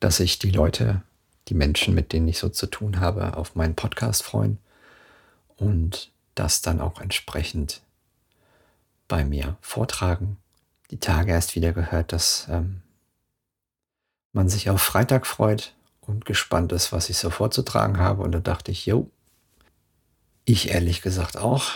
dass 0.00 0.18
sich 0.18 0.38
die 0.38 0.52
Leute, 0.52 1.02
die 1.48 1.54
Menschen, 1.54 1.94
mit 1.94 2.12
denen 2.12 2.28
ich 2.28 2.38
so 2.38 2.48
zu 2.48 2.66
tun 2.66 3.00
habe, 3.00 3.36
auf 3.36 3.54
meinen 3.54 3.74
Podcast 3.74 4.22
freuen 4.22 4.58
und 5.56 6.12
das 6.34 6.62
dann 6.62 6.80
auch 6.80 7.00
entsprechend 7.00 7.82
bei 9.08 9.24
mir 9.24 9.56
vortragen. 9.60 10.36
Die 10.90 11.00
Tage 11.00 11.32
erst 11.32 11.54
wieder 11.54 11.72
gehört, 11.72 12.12
dass 12.12 12.46
ähm, 12.50 12.82
man 14.32 14.48
sich 14.48 14.70
auf 14.70 14.80
Freitag 14.80 15.26
freut 15.26 15.74
und 16.00 16.24
gespannt 16.24 16.72
ist, 16.72 16.92
was 16.92 17.10
ich 17.10 17.18
so 17.18 17.30
vorzutragen 17.30 17.98
habe. 17.98 18.22
Und 18.22 18.32
da 18.32 18.40
dachte 18.40 18.70
ich, 18.70 18.86
jo, 18.86 19.10
ich 20.44 20.70
ehrlich 20.70 21.02
gesagt 21.02 21.36
auch. 21.36 21.70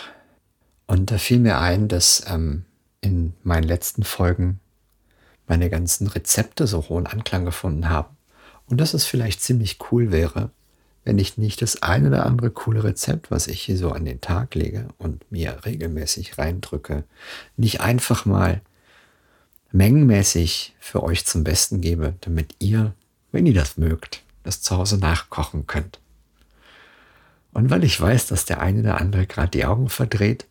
Und 0.87 1.11
da 1.11 1.19
fiel 1.19 1.39
mir 1.39 1.59
ein, 1.59 1.89
dass 1.89 2.25
ähm, 2.29 2.65
in 3.01 3.35
meinen 3.43 3.65
letzten 3.65 4.05
Folgen 4.05 4.61
meine 5.47 5.69
ganzen 5.69 6.07
Rezepte 6.07 6.67
so 6.67 6.89
hohen 6.89 7.07
Anklang 7.07 7.45
gefunden 7.45 7.89
haben. 7.89 8.17
Und 8.73 8.79
dass 8.79 8.95
es 8.95 9.05
vielleicht 9.05 9.43
ziemlich 9.43 9.77
cool 9.91 10.13
wäre, 10.13 10.51
wenn 11.05 11.19
ich 11.19 11.37
nicht 11.37 11.61
das 11.61 11.83
ein 11.83 12.07
oder 12.07 12.25
andere 12.25 12.49
coole 12.49 12.83
Rezept, 12.83 13.31
was 13.31 13.47
ich 13.47 13.61
hier 13.61 13.77
so 13.77 13.93
an 13.93 14.07
den 14.07 14.23
Tag 14.23 14.55
lege 14.55 14.89
und 14.97 15.31
mir 15.31 15.67
regelmäßig 15.67 16.39
reindrücke, 16.39 17.05
nicht 17.59 17.83
einfach 17.83 18.25
mal 18.25 18.63
mengenmäßig 19.73 20.75
für 20.81 21.03
euch 21.03 21.27
zum 21.27 21.45
Besten 21.45 21.83
gebe, 21.83 22.15
damit 22.23 22.55
ihr, 22.61 22.95
wenn 23.31 23.45
ihr 23.45 23.53
das 23.53 23.77
mögt, 23.77 24.23
das 24.43 24.63
zu 24.63 24.75
Hause 24.79 24.97
nachkochen 24.97 25.67
könnt. 25.67 26.01
Und 27.53 27.69
weil 27.69 27.85
ich 27.85 28.01
weiß, 28.01 28.27
dass 28.27 28.47
der 28.47 28.63
eine 28.63 28.81
oder 28.81 29.03
andere 29.03 29.27
gerade 29.27 29.51
die 29.51 29.67
Augen 29.67 29.91
verdreht, 29.91 30.47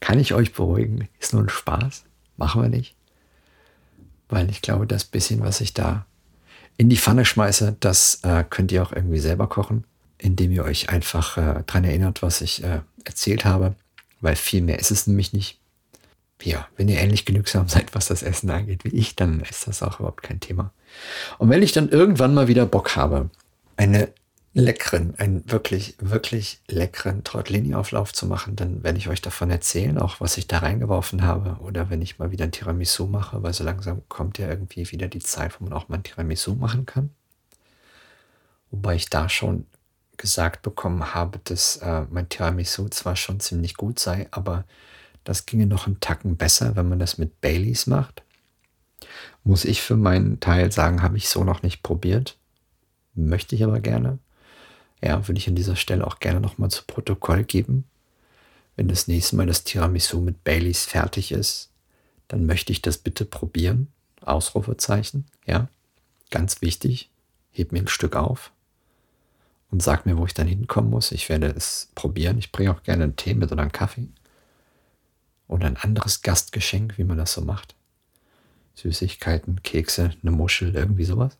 kann 0.00 0.18
ich 0.18 0.34
euch 0.34 0.52
beruhigen, 0.52 1.08
ist 1.20 1.32
nur 1.32 1.44
ein 1.44 1.48
Spaß, 1.48 2.06
machen 2.36 2.60
wir 2.60 2.68
nicht. 2.68 2.96
Weil 4.28 4.50
ich 4.50 4.62
glaube, 4.62 4.88
das 4.88 5.04
bisschen, 5.04 5.42
was 5.42 5.60
ich 5.60 5.74
da 5.74 6.04
in 6.78 6.88
die 6.88 6.96
Pfanne 6.96 7.24
schmeiße, 7.24 7.76
das 7.80 8.20
äh, 8.22 8.44
könnt 8.48 8.72
ihr 8.72 8.82
auch 8.82 8.92
irgendwie 8.92 9.18
selber 9.18 9.48
kochen, 9.48 9.84
indem 10.16 10.52
ihr 10.52 10.64
euch 10.64 10.88
einfach 10.88 11.36
äh, 11.36 11.62
daran 11.66 11.84
erinnert, 11.84 12.22
was 12.22 12.40
ich 12.40 12.62
äh, 12.64 12.80
erzählt 13.04 13.44
habe, 13.44 13.74
weil 14.20 14.36
viel 14.36 14.62
mehr 14.62 14.78
ist 14.78 14.92
es 14.92 15.06
nämlich 15.06 15.32
nicht. 15.32 15.58
Ja, 16.40 16.68
wenn 16.76 16.88
ihr 16.88 17.00
ähnlich 17.00 17.24
genügsam 17.24 17.68
seid, 17.68 17.94
was 17.94 18.06
das 18.06 18.22
Essen 18.22 18.48
angeht 18.48 18.84
wie 18.84 18.96
ich, 18.96 19.16
dann 19.16 19.40
ist 19.40 19.66
das 19.66 19.82
auch 19.82 19.98
überhaupt 19.98 20.22
kein 20.22 20.40
Thema. 20.40 20.72
Und 21.38 21.50
wenn 21.50 21.62
ich 21.62 21.72
dann 21.72 21.88
irgendwann 21.88 22.32
mal 22.32 22.48
wieder 22.48 22.64
Bock 22.64 22.94
habe, 22.94 23.28
eine 23.76 24.08
leckeren, 24.54 25.14
einen 25.18 25.50
wirklich, 25.50 25.96
wirklich 26.00 26.60
leckeren 26.68 27.22
Tortellini-Auflauf 27.22 28.12
zu 28.12 28.26
machen, 28.26 28.56
dann 28.56 28.82
werde 28.82 28.98
ich 28.98 29.08
euch 29.08 29.20
davon 29.20 29.50
erzählen, 29.50 29.98
auch 29.98 30.20
was 30.20 30.38
ich 30.38 30.46
da 30.46 30.58
reingeworfen 30.58 31.22
habe. 31.22 31.58
Oder 31.60 31.90
wenn 31.90 32.02
ich 32.02 32.18
mal 32.18 32.30
wieder 32.30 32.44
ein 32.44 32.52
Tiramisu 32.52 33.06
mache, 33.06 33.42
weil 33.42 33.52
so 33.52 33.62
langsam 33.64 34.02
kommt 34.08 34.38
ja 34.38 34.48
irgendwie 34.48 34.90
wieder 34.90 35.08
die 35.08 35.20
Zeit, 35.20 35.60
wo 35.60 35.64
man 35.64 35.72
auch 35.72 35.88
mal 35.88 35.96
ein 35.96 36.02
Tiramisu 36.02 36.54
machen 36.54 36.86
kann. 36.86 37.10
Wobei 38.70 38.96
ich 38.96 39.10
da 39.10 39.28
schon 39.28 39.66
gesagt 40.16 40.62
bekommen 40.62 41.14
habe, 41.14 41.40
dass 41.44 41.76
äh, 41.76 42.06
mein 42.10 42.28
Tiramisu 42.28 42.88
zwar 42.88 43.16
schon 43.16 43.40
ziemlich 43.40 43.74
gut 43.74 43.98
sei, 43.98 44.26
aber 44.30 44.64
das 45.24 45.46
ginge 45.46 45.66
noch 45.66 45.86
einen 45.86 46.00
Tacken 46.00 46.36
besser, 46.36 46.74
wenn 46.74 46.88
man 46.88 46.98
das 46.98 47.18
mit 47.18 47.40
Baileys 47.40 47.86
macht. 47.86 48.22
Muss 49.44 49.64
ich 49.64 49.82
für 49.82 49.96
meinen 49.96 50.40
Teil 50.40 50.72
sagen, 50.72 51.02
habe 51.02 51.16
ich 51.16 51.28
so 51.28 51.44
noch 51.44 51.62
nicht 51.62 51.82
probiert. 51.82 52.36
Möchte 53.14 53.54
ich 53.54 53.62
aber 53.62 53.80
gerne. 53.80 54.18
Ja, 55.02 55.26
würde 55.28 55.38
ich 55.38 55.48
an 55.48 55.54
dieser 55.54 55.76
Stelle 55.76 56.06
auch 56.06 56.18
gerne 56.18 56.40
nochmal 56.40 56.70
zu 56.70 56.82
Protokoll 56.86 57.44
geben. 57.44 57.84
Wenn 58.76 58.88
das 58.88 59.08
nächste 59.08 59.36
Mal 59.36 59.46
das 59.46 59.64
Tiramisu 59.64 60.20
mit 60.20 60.44
Baileys 60.44 60.84
fertig 60.84 61.32
ist, 61.32 61.70
dann 62.28 62.46
möchte 62.46 62.72
ich 62.72 62.82
das 62.82 62.98
bitte 62.98 63.24
probieren. 63.24 63.88
Ausrufezeichen, 64.20 65.26
ja. 65.46 65.68
Ganz 66.30 66.60
wichtig. 66.60 67.10
Heb 67.50 67.72
mir 67.72 67.80
ein 67.80 67.88
Stück 67.88 68.14
auf 68.14 68.52
und 69.70 69.82
sag 69.82 70.06
mir, 70.06 70.16
wo 70.16 70.26
ich 70.26 70.34
dann 70.34 70.46
hinkommen 70.46 70.90
muss. 70.90 71.12
Ich 71.12 71.28
werde 71.28 71.48
es 71.48 71.90
probieren. 71.94 72.38
Ich 72.38 72.52
bringe 72.52 72.70
auch 72.70 72.82
gerne 72.82 73.04
einen 73.04 73.16
Tee 73.16 73.34
mit 73.34 73.50
oder 73.50 73.62
einen 73.62 73.72
Kaffee. 73.72 74.08
Oder 75.46 75.66
ein 75.66 75.76
anderes 75.76 76.22
Gastgeschenk, 76.22 76.98
wie 76.98 77.04
man 77.04 77.18
das 77.18 77.32
so 77.32 77.40
macht. 77.40 77.74
Süßigkeiten, 78.74 79.62
Kekse, 79.62 80.14
eine 80.22 80.30
Muschel, 80.30 80.74
irgendwie 80.74 81.04
sowas. 81.04 81.36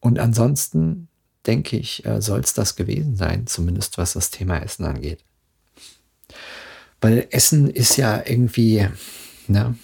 Und 0.00 0.18
ansonsten 0.18 1.08
denke 1.46 1.76
ich, 1.76 2.04
äh, 2.04 2.20
soll 2.20 2.40
es 2.40 2.52
das 2.52 2.76
gewesen 2.76 3.16
sein, 3.16 3.46
zumindest 3.46 3.98
was 3.98 4.12
das 4.12 4.30
Thema 4.30 4.58
Essen 4.58 4.84
angeht. 4.84 5.24
Weil 7.00 7.26
Essen 7.30 7.70
ist 7.70 7.96
ja 7.96 8.22
irgendwie, 8.24 8.86
ne, 9.46 9.76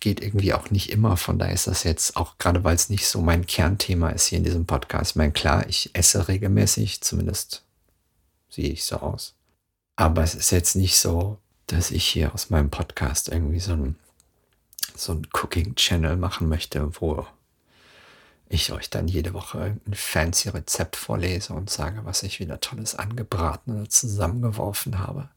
geht 0.00 0.22
irgendwie 0.22 0.54
auch 0.54 0.70
nicht 0.70 0.90
immer. 0.90 1.16
Von 1.16 1.38
daher 1.38 1.54
ist 1.54 1.66
das 1.66 1.84
jetzt 1.84 2.16
auch 2.16 2.38
gerade, 2.38 2.64
weil 2.64 2.74
es 2.74 2.88
nicht 2.88 3.06
so 3.06 3.20
mein 3.20 3.46
Kernthema 3.46 4.10
ist 4.10 4.26
hier 4.26 4.38
in 4.38 4.44
diesem 4.44 4.64
Podcast. 4.64 5.12
Ich 5.12 5.16
meine, 5.16 5.32
klar, 5.32 5.68
ich 5.68 5.90
esse 5.92 6.28
regelmäßig, 6.28 7.02
zumindest 7.02 7.64
sehe 8.48 8.70
ich 8.70 8.84
so 8.84 8.96
aus. 8.96 9.34
Aber 9.96 10.22
es 10.22 10.34
ist 10.34 10.50
jetzt 10.50 10.76
nicht 10.76 10.96
so, 10.96 11.38
dass 11.66 11.90
ich 11.90 12.04
hier 12.04 12.32
aus 12.32 12.50
meinem 12.50 12.70
Podcast 12.70 13.28
irgendwie 13.28 13.60
so 13.60 13.72
ein, 13.72 13.96
so 14.96 15.12
ein 15.12 15.26
Cooking-Channel 15.32 16.16
machen 16.16 16.48
möchte, 16.48 16.90
wo 17.00 17.26
ich 18.52 18.72
euch 18.72 18.90
dann 18.90 19.06
jede 19.06 19.32
Woche 19.32 19.78
ein 19.86 19.94
fancy 19.94 20.48
Rezept 20.48 20.96
vorlese 20.96 21.52
und 21.54 21.70
sage, 21.70 22.04
was 22.04 22.24
ich 22.24 22.40
wieder 22.40 22.60
Tolles 22.60 22.96
angebraten 22.96 23.76
oder 23.76 23.88
zusammengeworfen 23.88 24.98
habe. 24.98 25.28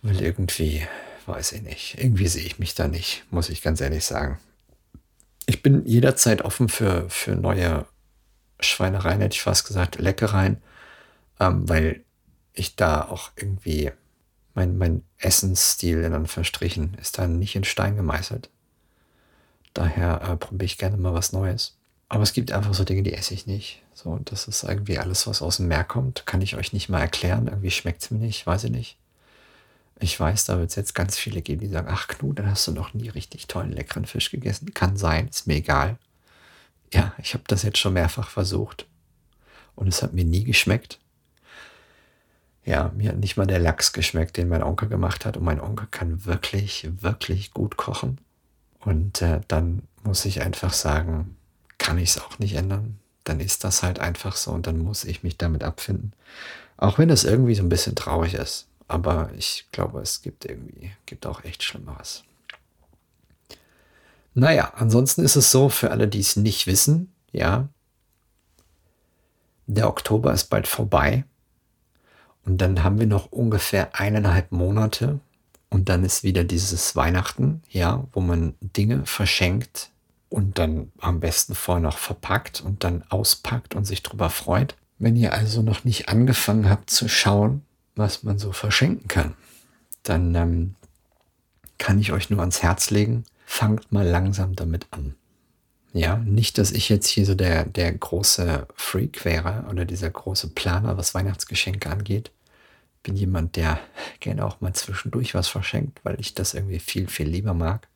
Weil 0.00 0.22
irgendwie, 0.22 0.86
weiß 1.26 1.52
ich 1.52 1.62
nicht, 1.62 1.98
irgendwie 1.98 2.28
sehe 2.28 2.46
ich 2.46 2.60
mich 2.60 2.76
da 2.76 2.86
nicht, 2.86 3.24
muss 3.30 3.48
ich 3.48 3.62
ganz 3.62 3.80
ehrlich 3.80 4.04
sagen. 4.04 4.38
Ich 5.46 5.60
bin 5.60 5.84
jederzeit 5.84 6.42
offen 6.42 6.68
für, 6.68 7.10
für 7.10 7.34
neue 7.34 7.84
Schweinereien, 8.60 9.20
hätte 9.20 9.34
ich 9.34 9.42
fast 9.42 9.66
gesagt, 9.66 9.98
Leckereien, 9.98 10.62
ähm, 11.40 11.68
weil 11.68 12.04
ich 12.52 12.76
da 12.76 13.02
auch 13.02 13.32
irgendwie, 13.34 13.90
mein, 14.54 14.78
mein 14.78 15.02
Essensstil 15.18 16.04
in 16.04 16.14
Anführungsstrichen 16.14 16.94
ist 16.94 17.18
da 17.18 17.26
nicht 17.26 17.56
in 17.56 17.64
Stein 17.64 17.96
gemeißelt. 17.96 18.50
Daher 19.74 20.22
äh, 20.22 20.36
probiere 20.36 20.64
ich 20.66 20.78
gerne 20.78 20.96
mal 20.96 21.14
was 21.14 21.32
Neues. 21.32 21.76
Aber 22.08 22.22
es 22.22 22.32
gibt 22.32 22.52
einfach 22.52 22.74
so 22.74 22.84
Dinge, 22.84 23.02
die 23.02 23.12
esse 23.12 23.34
ich 23.34 23.46
nicht. 23.46 23.82
So, 23.92 24.10
und 24.10 24.30
das 24.30 24.46
ist 24.46 24.62
irgendwie 24.62 24.98
alles, 24.98 25.26
was 25.26 25.42
aus 25.42 25.56
dem 25.56 25.68
Meer 25.68 25.84
kommt. 25.84 26.26
Kann 26.26 26.42
ich 26.42 26.56
euch 26.56 26.72
nicht 26.72 26.88
mal 26.88 27.00
erklären. 27.00 27.48
Irgendwie 27.48 27.70
schmeckt 27.70 28.02
es 28.02 28.10
mir 28.10 28.18
nicht, 28.18 28.46
weiß 28.46 28.64
ich 28.64 28.70
nicht. 28.70 28.96
Ich 30.00 30.18
weiß, 30.18 30.44
da 30.44 30.58
wird 30.58 30.70
es 30.70 30.76
jetzt 30.76 30.94
ganz 30.94 31.16
viele 31.16 31.42
geben, 31.42 31.60
die 31.60 31.68
sagen, 31.68 31.88
ach 31.90 32.08
Knut, 32.08 32.38
dann 32.38 32.50
hast 32.50 32.66
du 32.66 32.72
noch 32.72 32.94
nie 32.94 33.08
richtig 33.08 33.46
tollen, 33.46 33.72
leckeren 33.72 34.06
Fisch 34.06 34.30
gegessen. 34.30 34.74
Kann 34.74 34.96
sein, 34.96 35.28
ist 35.28 35.46
mir 35.46 35.56
egal. 35.56 35.98
Ja, 36.92 37.12
ich 37.18 37.34
habe 37.34 37.44
das 37.46 37.62
jetzt 37.62 37.78
schon 37.78 37.94
mehrfach 37.94 38.28
versucht. 38.28 38.86
Und 39.74 39.88
es 39.88 40.02
hat 40.02 40.12
mir 40.12 40.24
nie 40.24 40.44
geschmeckt. 40.44 41.00
Ja, 42.64 42.92
mir 42.96 43.10
hat 43.10 43.18
nicht 43.18 43.36
mal 43.36 43.46
der 43.46 43.58
Lachs 43.58 43.92
geschmeckt, 43.92 44.36
den 44.36 44.48
mein 44.48 44.62
Onkel 44.62 44.88
gemacht 44.88 45.24
hat. 45.24 45.36
Und 45.36 45.44
mein 45.44 45.60
Onkel 45.60 45.88
kann 45.90 46.24
wirklich, 46.24 46.88
wirklich 47.00 47.52
gut 47.52 47.76
kochen. 47.76 48.18
Und 48.84 49.22
äh, 49.22 49.40
dann 49.48 49.82
muss 50.02 50.24
ich 50.24 50.42
einfach 50.42 50.72
sagen, 50.72 51.36
kann 51.78 51.98
ich 51.98 52.10
es 52.10 52.20
auch 52.20 52.38
nicht 52.38 52.54
ändern. 52.54 52.98
Dann 53.24 53.40
ist 53.40 53.64
das 53.64 53.82
halt 53.82 53.98
einfach 53.98 54.36
so 54.36 54.52
und 54.52 54.66
dann 54.66 54.78
muss 54.78 55.04
ich 55.04 55.22
mich 55.22 55.38
damit 55.38 55.64
abfinden. 55.64 56.12
Auch 56.76 56.98
wenn 56.98 57.10
es 57.10 57.24
irgendwie 57.24 57.54
so 57.54 57.62
ein 57.62 57.68
bisschen 57.68 57.94
traurig 57.94 58.34
ist. 58.34 58.68
Aber 58.86 59.30
ich 59.36 59.66
glaube, 59.72 60.00
es 60.00 60.20
gibt 60.20 60.44
irgendwie, 60.44 60.92
gibt 61.06 61.26
auch 61.26 61.42
echt 61.44 61.62
Schlimmeres. 61.62 62.24
Naja, 64.34 64.72
ansonsten 64.76 65.24
ist 65.24 65.36
es 65.36 65.50
so, 65.50 65.68
für 65.68 65.90
alle, 65.90 66.08
die 66.08 66.20
es 66.20 66.36
nicht 66.36 66.66
wissen, 66.66 67.12
ja, 67.32 67.68
der 69.66 69.88
Oktober 69.88 70.32
ist 70.32 70.50
bald 70.50 70.66
vorbei. 70.66 71.24
Und 72.44 72.58
dann 72.58 72.82
haben 72.82 72.98
wir 72.98 73.06
noch 73.06 73.32
ungefähr 73.32 73.94
eineinhalb 73.94 74.52
Monate. 74.52 75.20
Und 75.74 75.88
dann 75.88 76.04
ist 76.04 76.22
wieder 76.22 76.44
dieses 76.44 76.94
Weihnachten, 76.94 77.60
ja, 77.68 78.06
wo 78.12 78.20
man 78.20 78.54
Dinge 78.60 79.06
verschenkt 79.06 79.90
und 80.28 80.56
dann 80.60 80.92
am 81.00 81.18
besten 81.18 81.56
vorher 81.56 81.82
noch 81.82 81.98
verpackt 81.98 82.60
und 82.60 82.84
dann 82.84 83.02
auspackt 83.08 83.74
und 83.74 83.84
sich 83.84 84.04
drüber 84.04 84.30
freut. 84.30 84.76
Wenn 85.00 85.16
ihr 85.16 85.32
also 85.32 85.62
noch 85.62 85.82
nicht 85.82 86.08
angefangen 86.08 86.70
habt 86.70 86.90
zu 86.90 87.08
schauen, 87.08 87.62
was 87.96 88.22
man 88.22 88.38
so 88.38 88.52
verschenken 88.52 89.08
kann, 89.08 89.34
dann 90.04 90.36
ähm, 90.36 90.74
kann 91.78 91.98
ich 91.98 92.12
euch 92.12 92.30
nur 92.30 92.38
ans 92.38 92.62
Herz 92.62 92.90
legen, 92.90 93.24
fangt 93.44 93.90
mal 93.90 94.06
langsam 94.06 94.54
damit 94.54 94.86
an. 94.92 95.16
Ja, 95.92 96.18
nicht, 96.18 96.56
dass 96.58 96.70
ich 96.70 96.88
jetzt 96.88 97.08
hier 97.08 97.26
so 97.26 97.34
der, 97.34 97.64
der 97.64 97.90
große 97.90 98.68
Freak 98.76 99.24
wäre 99.24 99.64
oder 99.68 99.84
dieser 99.84 100.10
große 100.10 100.50
Planer, 100.50 100.96
was 100.96 101.14
Weihnachtsgeschenke 101.14 101.90
angeht. 101.90 102.30
Bin 103.04 103.14
jemand, 103.14 103.54
der 103.54 103.78
gerne 104.18 104.44
auch 104.44 104.60
mal 104.60 104.72
zwischendurch 104.72 105.34
was 105.34 105.46
verschenkt, 105.46 106.00
weil 106.02 106.18
ich 106.18 106.34
das 106.34 106.54
irgendwie 106.54 106.80
viel, 106.80 107.06
viel 107.06 107.28
lieber 107.28 107.54
mag. 107.54 107.86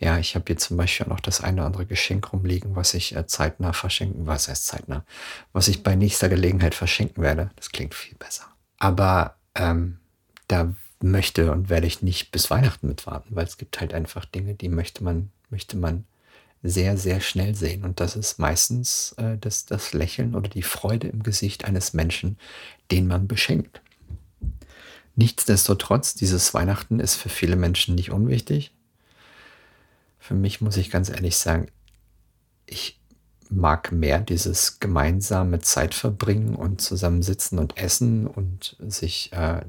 Ja, 0.00 0.18
ich 0.18 0.34
habe 0.34 0.46
hier 0.48 0.56
zum 0.56 0.78
Beispiel 0.78 1.06
auch 1.06 1.10
noch 1.10 1.20
das 1.20 1.42
eine 1.42 1.60
oder 1.60 1.66
andere 1.66 1.86
Geschenk 1.86 2.32
rumliegen, 2.32 2.74
was 2.74 2.94
ich 2.94 3.14
äh, 3.14 3.26
zeitnah 3.26 3.74
verschenken, 3.74 4.26
was 4.26 4.48
heißt 4.48 4.66
zeitnah, 4.66 5.04
was 5.52 5.68
ich 5.68 5.82
bei 5.82 5.94
nächster 5.94 6.28
Gelegenheit 6.28 6.74
verschenken 6.74 7.22
werde. 7.22 7.50
Das 7.56 7.70
klingt 7.70 7.94
viel 7.94 8.16
besser. 8.16 8.46
Aber 8.78 9.36
ähm, 9.54 9.98
da 10.48 10.74
möchte 11.02 11.52
und 11.52 11.68
werde 11.68 11.86
ich 11.86 12.02
nicht 12.02 12.32
bis 12.32 12.50
Weihnachten 12.50 12.88
mitwarten, 12.88 13.36
weil 13.36 13.44
es 13.44 13.58
gibt 13.58 13.80
halt 13.80 13.94
einfach 13.94 14.24
Dinge, 14.24 14.54
die 14.54 14.70
möchte 14.70 15.04
man, 15.04 15.30
möchte 15.50 15.76
man 15.76 16.04
sehr, 16.62 16.96
sehr 16.96 17.20
schnell 17.20 17.54
sehen. 17.54 17.84
Und 17.84 18.00
das 18.00 18.16
ist 18.16 18.38
meistens 18.38 19.12
äh, 19.18 19.38
das, 19.38 19.66
das 19.66 19.92
Lächeln 19.92 20.34
oder 20.34 20.48
die 20.48 20.62
Freude 20.62 21.08
im 21.08 21.22
Gesicht 21.22 21.64
eines 21.64 21.94
Menschen, 21.94 22.38
den 22.90 23.06
man 23.06 23.28
beschenkt. 23.28 23.80
Nichtsdestotrotz, 25.16 26.14
dieses 26.14 26.54
Weihnachten 26.54 27.00
ist 27.00 27.16
für 27.16 27.28
viele 27.28 27.56
Menschen 27.56 27.94
nicht 27.94 28.10
unwichtig. 28.10 28.72
Für 30.18 30.34
mich 30.34 30.60
muss 30.60 30.76
ich 30.76 30.90
ganz 30.90 31.08
ehrlich 31.08 31.36
sagen, 31.36 31.68
ich 32.66 33.00
mag 33.50 33.90
mehr 33.90 34.20
dieses 34.20 34.78
gemeinsame 34.78 35.60
Zeit 35.60 35.94
verbringen 35.94 36.54
und 36.54 36.80
zusammensitzen 36.80 37.58
und 37.58 37.76
essen 37.76 38.26
und 38.26 38.76
sich 38.78 39.32
äh, 39.32 39.62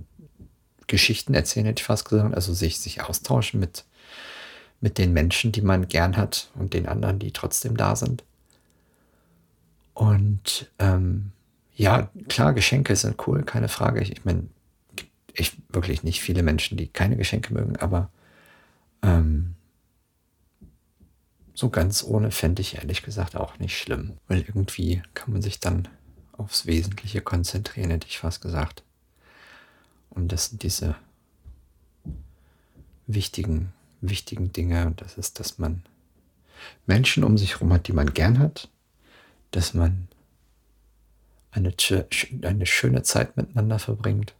Geschichten 0.87 1.33
erzählen, 1.33 1.65
hätte 1.65 1.81
ich 1.81 1.87
fast 1.87 2.07
gesagt. 2.07 2.35
Also 2.35 2.53
sich, 2.53 2.79
sich 2.79 3.01
austauschen 3.01 3.59
mit, 3.59 3.85
mit 4.81 4.97
den 4.97 5.13
Menschen, 5.13 5.51
die 5.51 5.61
man 5.61 5.87
gern 5.87 6.15
hat 6.17 6.51
und 6.55 6.73
den 6.73 6.87
anderen, 6.87 7.17
die 7.17 7.31
trotzdem 7.31 7.75
da 7.75 7.95
sind. 7.95 8.23
Und 9.93 10.69
ähm, 10.79 11.31
ja, 11.75 12.09
klar, 12.29 12.53
Geschenke 12.53 12.95
sind 12.95 13.27
cool, 13.27 13.43
keine 13.43 13.67
Frage. 13.67 14.01
Ich, 14.01 14.11
ich 14.11 14.25
meine, 14.25 14.43
ich 15.35 15.57
wirklich 15.69 16.03
nicht 16.03 16.21
viele 16.21 16.43
Menschen, 16.43 16.77
die 16.77 16.87
keine 16.87 17.17
Geschenke 17.17 17.53
mögen, 17.53 17.77
aber 17.77 18.09
ähm, 19.01 19.55
so 21.53 21.69
ganz 21.69 22.03
ohne 22.03 22.31
fände 22.31 22.61
ich 22.61 22.75
ehrlich 22.75 23.03
gesagt 23.03 23.35
auch 23.35 23.59
nicht 23.59 23.77
schlimm, 23.77 24.17
weil 24.27 24.41
irgendwie 24.41 25.03
kann 25.13 25.33
man 25.33 25.41
sich 25.41 25.59
dann 25.59 25.87
aufs 26.33 26.65
Wesentliche 26.65 27.21
konzentrieren, 27.21 27.91
hätte 27.91 28.07
ich 28.07 28.19
fast 28.19 28.41
gesagt. 28.41 28.83
Und 30.09 30.31
das 30.31 30.47
sind 30.47 30.63
diese 30.63 30.95
wichtigen 33.07 33.73
wichtigen 34.01 34.51
Dinge. 34.51 34.87
Und 34.87 35.01
das 35.01 35.17
ist, 35.17 35.39
dass 35.39 35.57
man 35.57 35.83
Menschen 36.85 37.23
um 37.23 37.37
sich 37.37 37.55
herum 37.55 37.71
hat, 37.73 37.87
die 37.87 37.93
man 37.93 38.13
gern 38.13 38.39
hat, 38.39 38.69
dass 39.51 39.73
man 39.73 40.07
eine, 41.51 41.73
eine 42.41 42.65
schöne 42.65 43.03
Zeit 43.03 43.37
miteinander 43.37 43.79
verbringt 43.79 44.33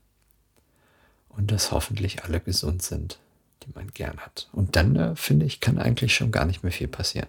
und 1.36 1.52
dass 1.52 1.72
hoffentlich 1.72 2.24
alle 2.24 2.40
gesund 2.40 2.82
sind, 2.82 3.20
die 3.64 3.72
man 3.74 3.90
gern 3.92 4.18
hat. 4.20 4.50
Und 4.52 4.76
dann, 4.76 4.96
äh, 4.96 5.16
finde 5.16 5.46
ich, 5.46 5.60
kann 5.60 5.78
eigentlich 5.78 6.16
schon 6.16 6.32
gar 6.32 6.46
nicht 6.46 6.64
mehr 6.64 6.72
viel 6.72 6.88
passieren. 6.88 7.28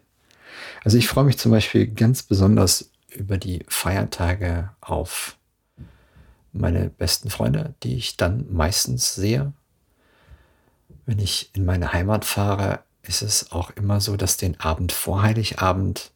Also 0.84 0.98
ich 0.98 1.08
freue 1.08 1.24
mich 1.24 1.38
zum 1.38 1.50
Beispiel 1.50 1.86
ganz 1.86 2.22
besonders 2.22 2.90
über 3.08 3.38
die 3.38 3.64
Feiertage 3.68 4.70
auf 4.80 5.36
meine 6.52 6.90
besten 6.90 7.30
Freunde, 7.30 7.74
die 7.82 7.96
ich 7.96 8.16
dann 8.16 8.46
meistens 8.52 9.14
sehe 9.14 9.52
wenn 11.06 11.18
ich 11.18 11.50
in 11.54 11.64
meine 11.64 11.92
Heimat 11.92 12.24
fahre, 12.24 12.80
ist 13.02 13.22
es 13.22 13.52
auch 13.52 13.70
immer 13.70 14.00
so, 14.00 14.16
dass 14.16 14.36
den 14.36 14.58
Abend 14.60 14.92
vor 14.92 15.22
Heiligabend 15.22 16.12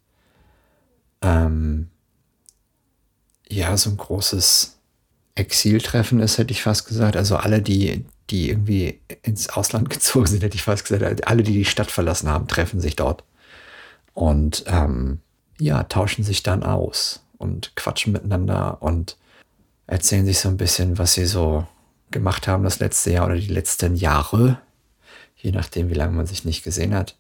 ähm, 1.23 1.91
ja 3.49 3.77
so 3.77 3.91
ein 3.91 3.97
großes 3.97 4.76
Exiltreffen 5.37 6.21
ist, 6.21 6.39
hätte 6.39 6.53
ich 6.53 6.63
fast 6.63 6.87
gesagt. 6.89 7.17
Also 7.17 7.37
alle, 7.37 7.63
die, 7.63 8.05
die 8.31 8.51
irgendwie 8.51 9.01
ins 9.23 9.49
Ausland 9.49 9.89
gezogen 9.91 10.27
sind, 10.27 10.43
hätte 10.43 10.57
ich 10.57 10.63
fast 10.63 10.85
gesagt. 10.85 11.29
Alle, 11.29 11.43
die 11.45 11.53
die 11.53 11.65
Stadt 11.65 11.91
verlassen 11.91 12.29
haben, 12.29 12.49
treffen 12.49 12.81
sich 12.81 12.97
dort 12.97 13.23
und 14.13 14.65
ähm, 14.67 15.21
ja, 15.61 15.85
tauschen 15.85 16.25
sich 16.25 16.43
dann 16.43 16.65
aus 16.65 17.23
und 17.39 17.77
quatschen 17.77 18.13
miteinander 18.13 18.83
und 18.83 19.17
erzählen 19.87 20.27
sich 20.27 20.41
so 20.41 20.49
ein 20.49 20.57
bisschen, 20.57 20.99
was 20.99 21.15
sie 21.15 21.27
so 21.27 21.67
gemacht 22.11 22.49
haben 22.49 22.65
das 22.65 22.81
letzte 22.81 23.13
Jahr 23.13 23.27
oder 23.27 23.37
die 23.37 23.47
letzten 23.47 23.95
Jahre 23.95 24.59
je 25.37 25.53
nachdem, 25.53 25.91
wie 25.91 25.95
lange 25.95 26.17
man 26.17 26.27
sich 26.27 26.45
nicht 26.45 26.65
gesehen 26.65 26.95
hat. 26.95 27.17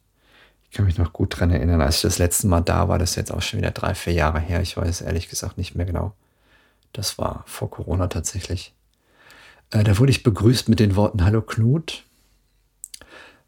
Ich 0.64 0.76
kann 0.76 0.86
mich 0.86 0.98
noch 0.98 1.12
gut 1.12 1.34
daran 1.34 1.52
erinnern, 1.52 1.80
als 1.80 1.96
ich 1.96 2.02
das 2.02 2.18
letzte 2.18 2.48
Mal 2.48 2.60
da 2.60 2.88
war, 2.88 2.98
das 2.98 3.10
ist 3.10 3.16
jetzt 3.16 3.32
auch 3.32 3.42
schon 3.42 3.60
wieder 3.60 3.70
drei, 3.70 3.94
vier 3.94 4.14
Jahre 4.14 4.40
her. 4.40 4.60
Ich 4.60 4.76
weiß 4.76 5.02
ehrlich 5.02 5.28
gesagt 5.28 5.58
nicht 5.58 5.74
mehr 5.74 5.86
genau. 5.86 6.12
Das 6.92 7.18
war 7.18 7.44
vor 7.46 7.70
Corona 7.70 8.08
tatsächlich. 8.08 8.74
Äh, 9.70 9.84
da 9.84 9.98
wurde 9.98 10.10
ich 10.10 10.22
begrüßt 10.22 10.68
mit 10.68 10.80
den 10.80 10.96
Worten 10.96 11.24
Hallo 11.24 11.42
Knut. 11.42 12.04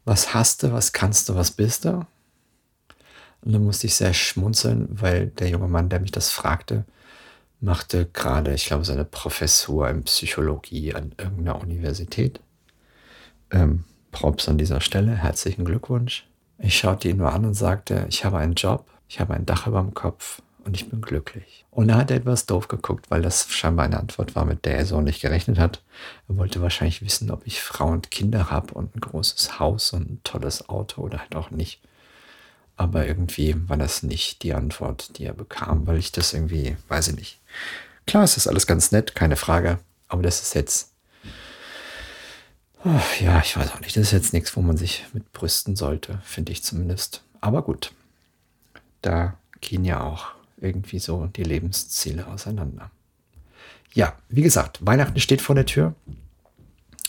Was 0.05 0.33
hast 0.33 0.63
du, 0.63 0.71
was 0.71 0.93
kannst 0.93 1.29
du, 1.29 1.35
was 1.35 1.51
bist 1.51 1.85
du? 1.85 2.05
Und 3.41 3.53
dann 3.53 3.63
musste 3.63 3.87
ich 3.87 3.95
sehr 3.95 4.13
schmunzeln, 4.13 4.87
weil 4.89 5.27
der 5.27 5.49
junge 5.49 5.67
Mann, 5.67 5.89
der 5.89 5.99
mich 5.99 6.11
das 6.11 6.31
fragte, 6.31 6.85
machte 7.61 8.05
gerade, 8.05 8.53
ich 8.53 8.65
glaube, 8.65 8.85
seine 8.85 9.05
Professur 9.05 9.89
in 9.89 10.03
Psychologie 10.03 10.93
an 10.93 11.13
irgendeiner 11.17 11.61
Universität. 11.61 12.39
Ähm, 13.51 13.85
Props 14.11 14.49
an 14.49 14.57
dieser 14.57 14.81
Stelle, 14.81 15.15
herzlichen 15.15 15.65
Glückwunsch. 15.65 16.27
Ich 16.57 16.77
schaute 16.77 17.09
ihn 17.09 17.17
nur 17.17 17.31
an 17.31 17.45
und 17.45 17.53
sagte, 17.53 18.05
ich 18.09 18.25
habe 18.25 18.37
einen 18.37 18.55
Job, 18.55 18.89
ich 19.07 19.19
habe 19.19 19.33
ein 19.33 19.45
Dach 19.45 19.67
über 19.67 19.81
dem 19.81 19.93
Kopf 19.93 20.41
und 20.63 20.75
ich 20.75 20.89
bin 20.89 21.01
glücklich. 21.01 21.65
Und 21.71 21.89
er 21.89 21.97
hat 21.97 22.11
etwas 22.11 22.45
doof 22.45 22.67
geguckt, 22.67 23.09
weil 23.09 23.21
das 23.21 23.49
scheinbar 23.49 23.85
eine 23.85 23.99
Antwort 23.99 24.35
war, 24.35 24.45
mit 24.45 24.65
der 24.65 24.77
er 24.77 24.85
so 24.85 25.01
nicht 25.01 25.21
gerechnet 25.21 25.57
hat. 25.57 25.81
Er 26.27 26.37
wollte 26.37 26.61
wahrscheinlich 26.61 27.01
wissen, 27.01 27.31
ob 27.31 27.45
ich 27.45 27.61
Frau 27.61 27.87
und 27.87 28.11
Kinder 28.11 28.49
habe 28.49 28.73
und 28.73 28.95
ein 28.95 28.99
großes 29.01 29.59
Haus 29.59 29.93
und 29.93 30.09
ein 30.09 30.21
tolles 30.23 30.69
Auto 30.69 31.01
oder 31.01 31.19
halt 31.19 31.35
auch 31.35 31.51
nicht. 31.51 31.81
Aber 32.75 33.05
irgendwie 33.05 33.55
war 33.67 33.77
das 33.77 34.03
nicht 34.03 34.43
die 34.43 34.53
Antwort, 34.53 35.17
die 35.17 35.25
er 35.25 35.33
bekam, 35.33 35.85
weil 35.87 35.97
ich 35.97 36.11
das 36.11 36.33
irgendwie, 36.33 36.77
weiß 36.87 37.09
ich 37.09 37.15
nicht. 37.15 37.39
Klar, 38.05 38.23
es 38.23 38.37
ist 38.37 38.47
alles 38.47 38.67
ganz 38.67 38.91
nett, 38.91 39.15
keine 39.15 39.35
Frage. 39.35 39.79
Aber 40.07 40.23
das 40.23 40.41
ist 40.41 40.55
jetzt 40.55 40.89
Ach, 42.83 43.19
ja, 43.19 43.41
ich 43.41 43.57
weiß 43.57 43.73
auch 43.73 43.81
nicht. 43.81 43.97
Das 43.97 44.03
ist 44.03 44.11
jetzt 44.11 44.31
nichts, 44.31 44.55
wo 44.55 44.61
man 44.61 44.77
sich 44.77 45.05
mit 45.11 45.33
brüsten 45.33 45.75
sollte, 45.75 46.19
finde 46.23 46.53
ich 46.53 46.63
zumindest. 46.63 47.23
Aber 47.41 47.61
gut, 47.61 47.91
da 49.01 49.37
gehen 49.59 49.83
ja 49.83 50.01
auch 50.01 50.27
irgendwie 50.61 50.99
so 50.99 51.27
die 51.27 51.43
Lebensziele 51.43 52.27
auseinander. 52.27 52.91
Ja, 53.93 54.13
wie 54.29 54.41
gesagt, 54.41 54.85
Weihnachten 54.85 55.19
steht 55.19 55.41
vor 55.41 55.55
der 55.55 55.65
Tür. 55.65 55.95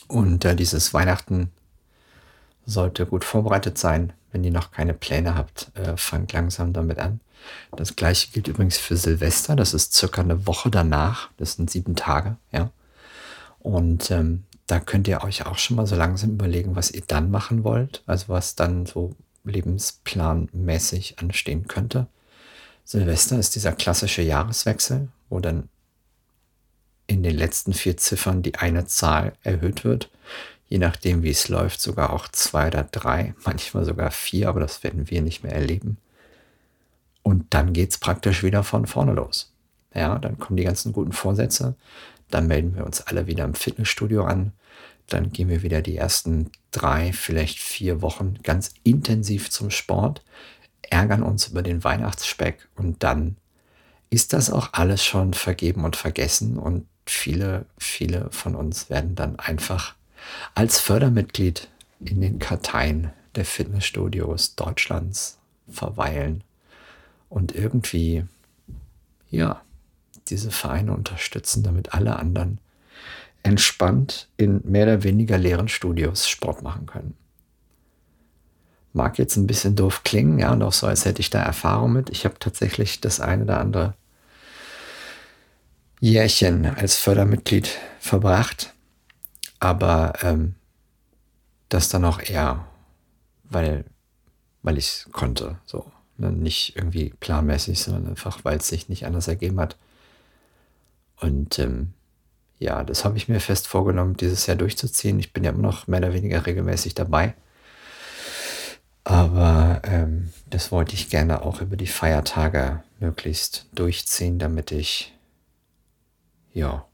Und 0.08 0.44
äh, 0.44 0.56
dieses 0.56 0.92
Weihnachten 0.92 1.50
sollte 2.66 3.06
gut 3.06 3.24
vorbereitet 3.24 3.78
sein. 3.78 4.12
Wenn 4.32 4.44
ihr 4.44 4.50
noch 4.50 4.70
keine 4.70 4.94
Pläne 4.94 5.34
habt, 5.34 5.70
äh, 5.74 5.96
fangt 5.96 6.32
langsam 6.32 6.72
damit 6.72 6.98
an. 6.98 7.20
Das 7.76 7.96
gleiche 7.96 8.30
gilt 8.30 8.48
übrigens 8.48 8.78
für 8.78 8.96
Silvester. 8.96 9.56
Das 9.56 9.74
ist 9.74 9.94
circa 9.94 10.22
eine 10.22 10.46
Woche 10.46 10.70
danach. 10.70 11.30
Das 11.36 11.54
sind 11.54 11.70
sieben 11.70 11.96
Tage, 11.96 12.36
ja. 12.52 12.70
Und 13.58 14.10
ähm, 14.10 14.44
da 14.66 14.80
könnt 14.80 15.08
ihr 15.08 15.22
euch 15.22 15.46
auch 15.46 15.58
schon 15.58 15.76
mal 15.76 15.86
so 15.86 15.96
langsam 15.96 16.30
überlegen, 16.30 16.76
was 16.76 16.90
ihr 16.90 17.02
dann 17.06 17.30
machen 17.30 17.64
wollt, 17.64 18.02
also 18.06 18.28
was 18.28 18.54
dann 18.54 18.86
so 18.86 19.14
lebensplanmäßig 19.44 21.18
anstehen 21.18 21.66
könnte. 21.66 22.06
Silvester 22.84 23.38
ist 23.38 23.54
dieser 23.54 23.72
klassische 23.72 24.22
Jahreswechsel, 24.22 25.08
wo 25.28 25.40
dann 25.40 25.68
in 27.06 27.22
den 27.22 27.36
letzten 27.36 27.72
vier 27.72 27.96
Ziffern 27.96 28.42
die 28.42 28.54
eine 28.56 28.86
Zahl 28.86 29.32
erhöht 29.42 29.84
wird. 29.84 30.10
Je 30.68 30.78
nachdem, 30.78 31.24
wie 31.24 31.30
es 31.30 31.48
läuft, 31.48 31.80
sogar 31.80 32.12
auch 32.12 32.28
zwei 32.28 32.68
oder 32.68 32.84
drei, 32.84 33.34
manchmal 33.44 33.84
sogar 33.84 34.10
vier, 34.10 34.48
aber 34.48 34.60
das 34.60 34.82
werden 34.82 35.10
wir 35.10 35.22
nicht 35.22 35.42
mehr 35.42 35.52
erleben. 35.52 35.98
Und 37.22 37.52
dann 37.52 37.72
geht 37.72 37.90
es 37.90 37.98
praktisch 37.98 38.42
wieder 38.42 38.62
von 38.62 38.86
vorne 38.86 39.12
los. 39.12 39.52
Ja, 39.94 40.18
dann 40.18 40.38
kommen 40.38 40.56
die 40.56 40.64
ganzen 40.64 40.92
guten 40.92 41.12
Vorsätze. 41.12 41.74
Dann 42.30 42.46
melden 42.46 42.76
wir 42.76 42.86
uns 42.86 43.00
alle 43.02 43.26
wieder 43.26 43.44
im 43.44 43.54
Fitnessstudio 43.54 44.24
an. 44.24 44.52
Dann 45.08 45.32
gehen 45.32 45.48
wir 45.48 45.62
wieder 45.62 45.82
die 45.82 45.96
ersten 45.96 46.50
drei, 46.70 47.12
vielleicht 47.12 47.58
vier 47.58 48.00
Wochen 48.00 48.34
ganz 48.44 48.72
intensiv 48.84 49.50
zum 49.50 49.70
Sport, 49.70 50.22
ärgern 50.82 51.22
uns 51.22 51.48
über 51.48 51.62
den 51.62 51.84
Weihnachtsspeck 51.84 52.68
und 52.76 53.02
dann 53.02 53.36
ist 54.10 54.32
das 54.32 54.50
auch 54.50 54.70
alles 54.72 55.04
schon 55.04 55.34
vergeben 55.34 55.84
und 55.84 55.96
vergessen 55.96 56.58
und 56.58 56.86
viele, 57.06 57.66
viele 57.78 58.28
von 58.30 58.54
uns 58.54 58.90
werden 58.90 59.14
dann 59.14 59.38
einfach 59.38 59.94
als 60.54 60.78
Fördermitglied 60.78 61.68
in 62.00 62.20
den 62.20 62.38
Karteien 62.38 63.12
der 63.34 63.44
Fitnessstudios 63.44 64.56
Deutschlands 64.56 65.38
verweilen 65.68 66.42
und 67.28 67.54
irgendwie, 67.54 68.24
ja, 69.30 69.62
diese 70.28 70.50
Vereine 70.50 70.92
unterstützen, 70.92 71.62
damit 71.62 71.94
alle 71.94 72.16
anderen 72.16 72.58
entspannt 73.42 74.28
in 74.36 74.60
mehr 74.64 74.84
oder 74.84 75.02
weniger 75.02 75.38
leeren 75.38 75.68
Studios 75.68 76.28
Sport 76.28 76.62
machen 76.62 76.86
können. 76.86 77.16
Mag 78.92 79.18
jetzt 79.18 79.36
ein 79.36 79.46
bisschen 79.46 79.76
doof 79.76 80.02
klingen, 80.02 80.38
ja, 80.38 80.52
und 80.52 80.62
auch 80.62 80.72
so, 80.72 80.86
als 80.86 81.04
hätte 81.04 81.20
ich 81.20 81.30
da 81.30 81.42
Erfahrung 81.42 81.92
mit. 81.92 82.10
Ich 82.10 82.24
habe 82.24 82.38
tatsächlich 82.38 83.00
das 83.00 83.20
eine 83.20 83.44
oder 83.44 83.60
andere 83.60 83.94
Jährchen 86.00 86.66
als 86.66 86.96
Fördermitglied 86.96 87.68
verbracht, 88.00 88.74
aber 89.60 90.14
ähm, 90.22 90.54
das 91.68 91.88
dann 91.88 92.04
auch 92.04 92.20
eher, 92.20 92.66
weil, 93.44 93.84
weil 94.62 94.78
ich 94.78 95.06
konnte, 95.12 95.58
so. 95.66 95.90
Ne? 96.20 96.30
Nicht 96.30 96.76
irgendwie 96.76 97.14
planmäßig, 97.18 97.80
sondern 97.80 98.08
einfach, 98.08 98.44
weil 98.44 98.58
es 98.58 98.68
sich 98.68 98.88
nicht 98.88 99.06
anders 99.06 99.26
ergeben 99.26 99.58
hat. 99.58 99.76
Und 101.20 101.58
ähm, 101.58 101.94
ja, 102.58 102.84
das 102.84 103.04
habe 103.04 103.16
ich 103.16 103.28
mir 103.28 103.40
fest 103.40 103.66
vorgenommen, 103.66 104.16
dieses 104.16 104.46
Jahr 104.46 104.56
durchzuziehen. 104.56 105.18
Ich 105.18 105.32
bin 105.32 105.44
ja 105.44 105.50
immer 105.50 105.62
noch 105.62 105.86
mehr 105.86 106.00
oder 106.00 106.12
weniger 106.12 106.44
regelmäßig 106.44 106.94
dabei. 106.94 107.34
Aber 109.10 109.82
ähm, 109.82 110.32
das 110.50 110.70
wollte 110.70 110.94
ich 110.94 111.08
gerne 111.08 111.42
auch 111.42 111.60
über 111.60 111.76
die 111.76 111.88
Feiertage 111.88 112.84
möglichst 113.00 113.66
durchziehen, 113.74 114.38
damit 114.38 114.70
ich, 114.70 115.12
ja, 116.52 116.86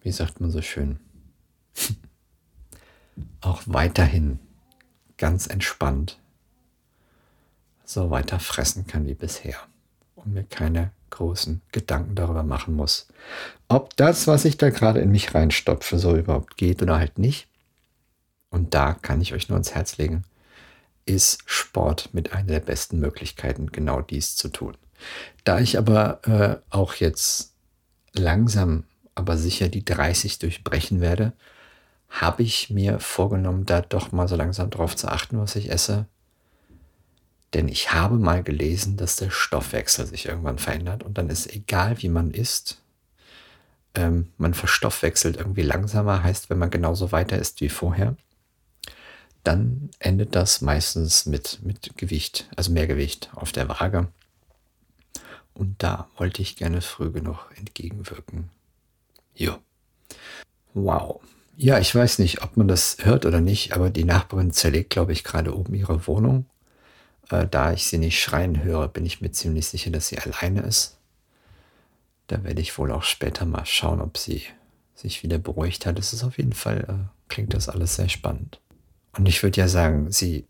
wie 0.00 0.12
sagt 0.12 0.40
man 0.40 0.52
so 0.52 0.62
schön, 0.62 1.00
auch 3.40 3.62
weiterhin 3.66 4.38
ganz 5.16 5.48
entspannt 5.48 6.20
so 7.84 8.08
weiter 8.08 8.38
fressen 8.38 8.86
kann 8.86 9.08
wie 9.08 9.14
bisher 9.14 9.56
und 10.14 10.32
mir 10.32 10.44
keine 10.44 10.92
großen 11.10 11.60
Gedanken 11.72 12.14
darüber 12.14 12.44
machen 12.44 12.76
muss, 12.76 13.08
ob 13.66 13.96
das, 13.96 14.28
was 14.28 14.44
ich 14.44 14.58
da 14.58 14.70
gerade 14.70 15.00
in 15.00 15.10
mich 15.10 15.34
reinstopfe, 15.34 15.98
so 15.98 16.16
überhaupt 16.16 16.56
geht 16.56 16.82
oder 16.82 16.98
halt 16.98 17.18
nicht. 17.18 17.48
Und 18.48 18.74
da 18.74 18.92
kann 18.92 19.20
ich 19.20 19.34
euch 19.34 19.48
nur 19.48 19.58
ins 19.58 19.74
Herz 19.74 19.98
legen, 19.98 20.24
ist 21.06 21.42
Sport 21.46 22.10
mit 22.12 22.32
einer 22.32 22.46
der 22.46 22.60
besten 22.60 22.98
Möglichkeiten, 22.98 23.72
genau 23.72 24.00
dies 24.00 24.36
zu 24.36 24.48
tun. 24.48 24.76
Da 25.44 25.60
ich 25.60 25.78
aber 25.78 26.20
äh, 26.26 26.56
auch 26.74 26.94
jetzt 26.94 27.54
langsam, 28.12 28.84
aber 29.14 29.36
sicher 29.36 29.68
die 29.68 29.84
30 29.84 30.38
durchbrechen 30.38 31.00
werde, 31.00 31.32
habe 32.08 32.42
ich 32.42 32.70
mir 32.70 33.00
vorgenommen, 33.00 33.66
da 33.66 33.80
doch 33.80 34.12
mal 34.12 34.28
so 34.28 34.36
langsam 34.36 34.70
drauf 34.70 34.96
zu 34.96 35.08
achten, 35.08 35.38
was 35.38 35.56
ich 35.56 35.70
esse, 35.70 36.06
denn 37.54 37.68
ich 37.68 37.92
habe 37.92 38.16
mal 38.16 38.42
gelesen, 38.42 38.96
dass 38.96 39.16
der 39.16 39.30
Stoffwechsel 39.30 40.06
sich 40.06 40.26
irgendwann 40.26 40.58
verändert 40.58 41.02
und 41.02 41.18
dann 41.18 41.30
ist 41.30 41.52
egal, 41.52 42.02
wie 42.02 42.08
man 42.08 42.30
isst, 42.30 42.82
ähm, 43.94 44.32
man 44.38 44.54
verstoffwechselt 44.54 45.36
irgendwie 45.36 45.62
langsamer, 45.62 46.22
heißt, 46.22 46.50
wenn 46.50 46.58
man 46.58 46.70
genauso 46.70 47.12
weiter 47.12 47.38
isst 47.38 47.60
wie 47.60 47.68
vorher, 47.68 48.16
dann 49.44 49.90
endet 49.98 50.34
das 50.34 50.60
meistens 50.60 51.26
mit, 51.26 51.60
mit 51.62 51.96
Gewicht, 51.96 52.48
also 52.56 52.72
mehr 52.72 52.86
Gewicht 52.86 53.30
auf 53.34 53.52
der 53.52 53.68
Waage. 53.68 54.08
Und 55.52 55.82
da 55.82 56.08
wollte 56.16 56.42
ich 56.42 56.56
gerne 56.56 56.80
früh 56.80 57.10
genug 57.12 57.48
entgegenwirken. 57.56 58.50
Jo. 59.34 59.58
Wow. 60.72 61.20
Ja, 61.56 61.78
ich 61.78 61.94
weiß 61.94 62.18
nicht, 62.18 62.42
ob 62.42 62.56
man 62.56 62.66
das 62.66 62.96
hört 63.02 63.26
oder 63.26 63.40
nicht, 63.40 63.72
aber 63.72 63.90
die 63.90 64.04
Nachbarin 64.04 64.52
zerlegt, 64.52 64.90
glaube 64.90 65.12
ich, 65.12 65.22
gerade 65.22 65.56
oben 65.56 65.74
ihre 65.74 66.06
Wohnung. 66.08 66.46
Äh, 67.30 67.46
da 67.48 67.72
ich 67.72 67.86
sie 67.86 67.98
nicht 67.98 68.20
schreien 68.20 68.64
höre, 68.64 68.88
bin 68.88 69.06
ich 69.06 69.20
mir 69.20 69.30
ziemlich 69.30 69.66
sicher, 69.68 69.90
dass 69.90 70.08
sie 70.08 70.18
alleine 70.18 70.62
ist. 70.62 70.98
Da 72.26 72.42
werde 72.42 72.60
ich 72.60 72.76
wohl 72.78 72.90
auch 72.90 73.04
später 73.04 73.44
mal 73.44 73.66
schauen, 73.66 74.00
ob 74.00 74.18
sie 74.18 74.42
sich 74.94 75.22
wieder 75.22 75.38
beruhigt 75.38 75.86
hat. 75.86 75.98
Es 75.98 76.12
ist 76.12 76.24
auf 76.24 76.38
jeden 76.38 76.54
Fall, 76.54 76.84
äh, 76.88 77.28
klingt 77.28 77.54
das 77.54 77.68
alles 77.68 77.96
sehr 77.96 78.08
spannend. 78.08 78.60
Und 79.16 79.26
ich 79.26 79.42
würde 79.42 79.60
ja 79.60 79.68
sagen, 79.68 80.10
sie 80.10 80.46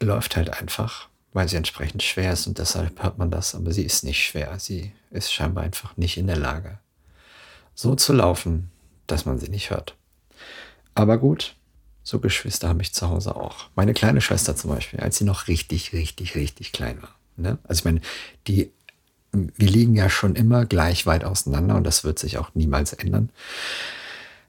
läuft 0.00 0.36
halt 0.36 0.50
einfach, 0.50 1.08
weil 1.32 1.48
sie 1.48 1.56
entsprechend 1.56 2.02
schwer 2.02 2.32
ist 2.32 2.46
und 2.46 2.58
deshalb 2.58 3.02
hört 3.02 3.18
man 3.18 3.30
das, 3.30 3.54
aber 3.54 3.72
sie 3.72 3.84
ist 3.84 4.04
nicht 4.04 4.24
schwer. 4.24 4.58
Sie 4.58 4.92
ist 5.10 5.32
scheinbar 5.32 5.64
einfach 5.64 5.96
nicht 5.96 6.16
in 6.16 6.26
der 6.26 6.38
Lage, 6.38 6.78
so 7.74 7.94
zu 7.94 8.12
laufen, 8.12 8.70
dass 9.06 9.26
man 9.26 9.38
sie 9.38 9.48
nicht 9.48 9.70
hört. 9.70 9.96
Aber 10.94 11.18
gut, 11.18 11.54
so 12.02 12.20
Geschwister 12.20 12.68
habe 12.68 12.82
ich 12.82 12.94
zu 12.94 13.08
Hause 13.08 13.36
auch. 13.36 13.66
Meine 13.76 13.92
kleine 13.92 14.20
Schwester 14.20 14.56
zum 14.56 14.70
Beispiel, 14.70 15.00
als 15.00 15.18
sie 15.18 15.24
noch 15.24 15.46
richtig, 15.46 15.92
richtig, 15.92 16.34
richtig 16.34 16.72
klein 16.72 17.02
war. 17.02 17.14
Ne? 17.36 17.58
Also 17.64 17.80
ich 17.80 17.84
meine, 17.84 18.00
die, 18.46 18.72
wir 19.32 19.68
liegen 19.68 19.94
ja 19.94 20.08
schon 20.08 20.34
immer 20.34 20.64
gleich 20.64 21.06
weit 21.06 21.24
auseinander 21.24 21.76
und 21.76 21.84
das 21.84 22.04
wird 22.04 22.18
sich 22.18 22.38
auch 22.38 22.54
niemals 22.54 22.94
ändern. 22.94 23.30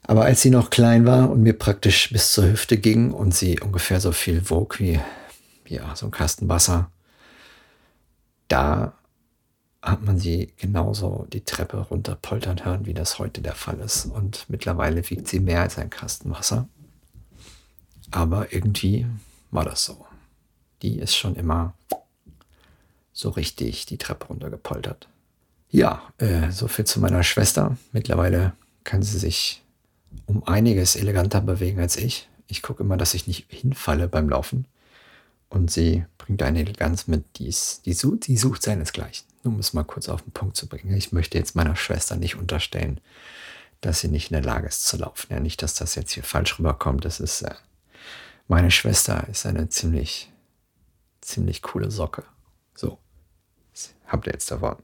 Aber 0.02 0.24
als 0.24 0.42
sie 0.42 0.50
noch 0.50 0.70
klein 0.70 1.06
war 1.06 1.30
und 1.30 1.42
mir 1.42 1.52
praktisch 1.52 2.10
bis 2.10 2.32
zur 2.32 2.44
Hüfte 2.44 2.78
ging 2.78 3.12
und 3.12 3.34
sie 3.34 3.60
ungefähr 3.60 4.00
so 4.00 4.12
viel 4.12 4.48
wog 4.50 4.78
wie 4.80 5.00
ja, 5.66 5.94
so 5.94 6.06
ein 6.06 6.10
Kasten 6.10 6.48
Wasser, 6.48 6.90
da 8.48 8.94
hat 9.82 10.02
man 10.02 10.18
sie 10.18 10.52
genauso 10.58 11.26
die 11.32 11.44
Treppe 11.44 11.78
runter 11.78 12.16
poltern 12.20 12.64
hören, 12.64 12.86
wie 12.86 12.94
das 12.94 13.18
heute 13.18 13.40
der 13.40 13.54
Fall 13.54 13.78
ist. 13.80 14.06
Und 14.06 14.44
mittlerweile 14.48 15.08
wiegt 15.08 15.28
sie 15.28 15.40
mehr 15.40 15.62
als 15.62 15.78
ein 15.78 15.88
Kasten 15.88 16.30
Wasser. 16.30 16.68
Aber 18.10 18.52
irgendwie 18.52 19.06
war 19.50 19.64
das 19.64 19.84
so. 19.84 20.06
Die 20.82 20.98
ist 20.98 21.16
schon 21.16 21.36
immer 21.36 21.74
so 23.12 23.30
richtig 23.30 23.86
die 23.86 23.98
Treppe 23.98 24.26
runtergepoltert. 24.26 25.08
Ja, 25.70 26.02
äh, 26.18 26.50
so 26.50 26.68
viel 26.68 26.84
zu 26.84 27.00
meiner 27.00 27.22
Schwester. 27.22 27.76
Mittlerweile 27.92 28.52
kann 28.84 29.02
sie 29.02 29.18
sich 29.18 29.62
um 30.26 30.46
einiges 30.46 30.96
eleganter 30.96 31.40
bewegen 31.40 31.80
als 31.80 31.96
ich. 31.96 32.28
Ich 32.46 32.62
gucke 32.62 32.82
immer, 32.82 32.96
dass 32.96 33.14
ich 33.14 33.26
nicht 33.26 33.46
hinfalle 33.48 34.08
beim 34.08 34.28
Laufen. 34.28 34.66
Und 35.48 35.70
sie 35.70 36.04
bringt 36.18 36.42
eine 36.42 36.60
Eleganz 36.60 37.06
mit, 37.06 37.24
die, 37.36 37.48
ist, 37.48 37.84
die, 37.86 37.92
sucht, 37.92 38.28
die 38.28 38.36
sucht 38.36 38.62
seinesgleichen. 38.62 39.26
Nur 39.42 39.54
um 39.54 39.60
es 39.60 39.72
mal 39.72 39.84
kurz 39.84 40.08
auf 40.08 40.22
den 40.22 40.32
Punkt 40.32 40.56
zu 40.56 40.68
bringen. 40.68 40.96
Ich 40.96 41.12
möchte 41.12 41.38
jetzt 41.38 41.56
meiner 41.56 41.76
Schwester 41.76 42.16
nicht 42.16 42.36
unterstellen, 42.36 43.00
dass 43.80 44.00
sie 44.00 44.08
nicht 44.08 44.30
in 44.30 44.34
der 44.34 44.44
Lage 44.44 44.68
ist 44.68 44.86
zu 44.86 44.96
laufen. 44.96 45.32
Ja, 45.32 45.40
nicht, 45.40 45.62
dass 45.62 45.74
das 45.74 45.94
jetzt 45.94 46.12
hier 46.12 46.22
falsch 46.22 46.58
rüberkommt. 46.58 47.04
Das 47.04 47.18
ist 47.18 47.42
äh, 47.42 47.54
meine 48.50 48.70
Schwester 48.72 49.28
ist 49.28 49.46
eine 49.46 49.68
ziemlich, 49.68 50.30
ziemlich 51.20 51.62
coole 51.62 51.90
Socke. 51.90 52.24
So, 52.74 52.98
habt 54.06 54.26
ihr 54.26 54.32
jetzt 54.32 54.50
davon. 54.50 54.76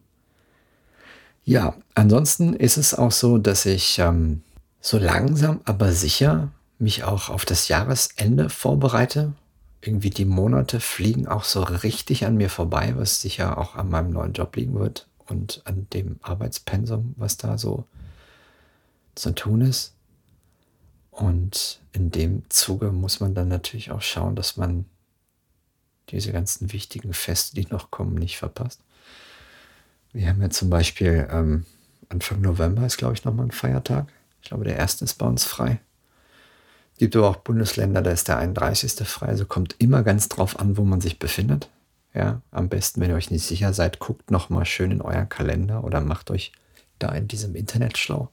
Ja, 1.45 1.77
ansonsten 1.95 2.55
ist 2.55 2.77
es 2.77 2.95
auch 2.95 3.13
so, 3.13 3.39
dass 3.39 3.67
ich 3.67 3.99
ähm, 3.99 4.43
so 4.87 4.99
langsam, 4.99 5.61
aber 5.65 5.91
sicher 5.91 6.53
mich 6.79 7.03
auch 7.03 7.29
auf 7.29 7.45
das 7.45 7.67
Jahresende 7.67 8.49
vorbereite. 8.49 9.33
Irgendwie 9.81 10.11
die 10.11 10.25
Monate 10.25 10.79
fliegen 10.79 11.27
auch 11.27 11.43
so 11.43 11.65
richtig 11.65 12.25
an 12.25 12.37
mir 12.37 12.49
vorbei, 12.49 12.95
was 12.97 13.21
sicher 13.21 13.59
auch 13.59 13.75
an 13.75 13.91
meinem 13.91 14.13
neuen 14.13 14.33
Job 14.33 14.55
liegen 14.55 14.79
wird 14.79 15.09
und 15.27 15.61
an 15.65 15.89
dem 15.93 16.21
Arbeitspensum, 16.23 17.17
was 17.17 17.37
da 17.37 17.59
so 17.59 17.85
zu 19.17 19.35
tun 19.35 19.63
ist. 19.63 19.93
Und 21.11 21.81
in 21.91 22.13
dem 22.13 22.45
Zuge 22.49 22.93
muss 22.93 23.19
man 23.19 23.35
dann 23.35 23.49
natürlich 23.49 23.91
auch 23.91 24.03
schauen, 24.03 24.37
dass 24.37 24.57
man 24.57 24.85
diese 26.11 26.31
ganzen 26.31 26.73
wichtigen 26.73 27.13
Feste, 27.13 27.57
die 27.57 27.67
noch 27.67 27.91
kommen, 27.91 28.15
nicht 28.15 28.39
verpasst. 28.39 28.83
Wir 30.13 30.29
haben 30.29 30.41
ja 30.41 30.51
zum 30.51 30.71
Beispiel 30.71 31.27
ähm, 31.29 31.67
Anfang 32.09 32.41
November 32.41 32.87
ist, 32.87 32.99
glaube 32.99 33.15
ich, 33.15 33.25
nochmal 33.25 33.47
ein 33.47 33.51
Feiertag. 33.51 34.07
Ich 34.47 34.51
glaube, 34.51 34.63
der 34.63 34.77
erste 34.77 35.05
ist 35.05 35.15
bei 35.15 35.27
uns 35.27 35.43
frei. 35.43 35.81
Es 36.93 37.01
gibt 37.01 37.17
aber 37.17 37.29
auch 37.29 37.39
Bundesländer, 37.39 38.01
da 38.01 38.13
ist 38.13 38.29
der 38.29 38.39
31. 38.39 39.05
frei. 39.05 39.27
Also 39.27 39.45
kommt 39.45 39.75
immer 39.81 40.05
ganz 40.05 40.29
drauf 40.29 40.61
an, 40.61 40.77
wo 40.77 40.85
man 40.85 41.01
sich 41.01 41.19
befindet. 41.19 41.69
Ja, 42.15 42.43
am 42.53 42.69
besten, 42.69 43.01
wenn 43.01 43.11
ihr 43.11 43.17
euch 43.17 43.33
nicht 43.33 43.45
sicher 43.45 43.73
seid, 43.73 43.99
guckt 43.99 44.31
nochmal 44.31 44.65
schön 44.65 44.93
in 44.93 45.03
euren 45.03 45.29
Kalender 45.29 45.83
oder 45.83 46.01
macht 46.01 46.31
euch 46.31 46.53
da 47.01 47.09
in 47.09 47.27
diesem 47.27 47.57
Internet 47.57 47.99
schlau 47.99 48.31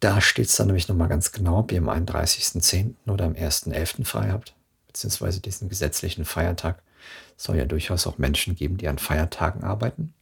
Da 0.00 0.20
steht 0.20 0.48
es 0.48 0.56
dann 0.56 0.66
nämlich 0.66 0.88
nochmal 0.88 1.06
ganz 1.06 1.30
genau, 1.30 1.60
ob 1.60 1.70
ihr 1.70 1.78
am 1.78 1.88
31.10. 1.88 2.94
oder 3.06 3.26
am 3.26 3.34
1.11. 3.34 4.04
frei 4.04 4.30
habt, 4.32 4.56
beziehungsweise 4.88 5.38
diesen 5.38 5.68
gesetzlichen 5.68 6.24
Feiertag. 6.24 6.82
Es 7.38 7.44
soll 7.44 7.56
ja 7.56 7.66
durchaus 7.66 8.08
auch 8.08 8.18
Menschen 8.18 8.56
geben, 8.56 8.78
die 8.78 8.88
an 8.88 8.98
Feiertagen 8.98 9.62
arbeiten. 9.62 10.12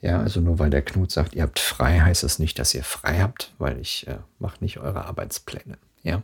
Ja, 0.00 0.20
also 0.20 0.40
nur 0.40 0.58
weil 0.58 0.70
der 0.70 0.82
Knut 0.82 1.10
sagt, 1.10 1.34
ihr 1.34 1.42
habt 1.42 1.58
frei, 1.58 2.00
heißt 2.00 2.22
das 2.22 2.38
nicht, 2.38 2.58
dass 2.58 2.74
ihr 2.74 2.84
frei 2.84 3.20
habt, 3.20 3.52
weil 3.58 3.78
ich 3.80 4.06
äh, 4.06 4.18
mache 4.38 4.58
nicht 4.60 4.78
eure 4.78 5.06
Arbeitspläne. 5.06 5.76
Ja. 6.02 6.22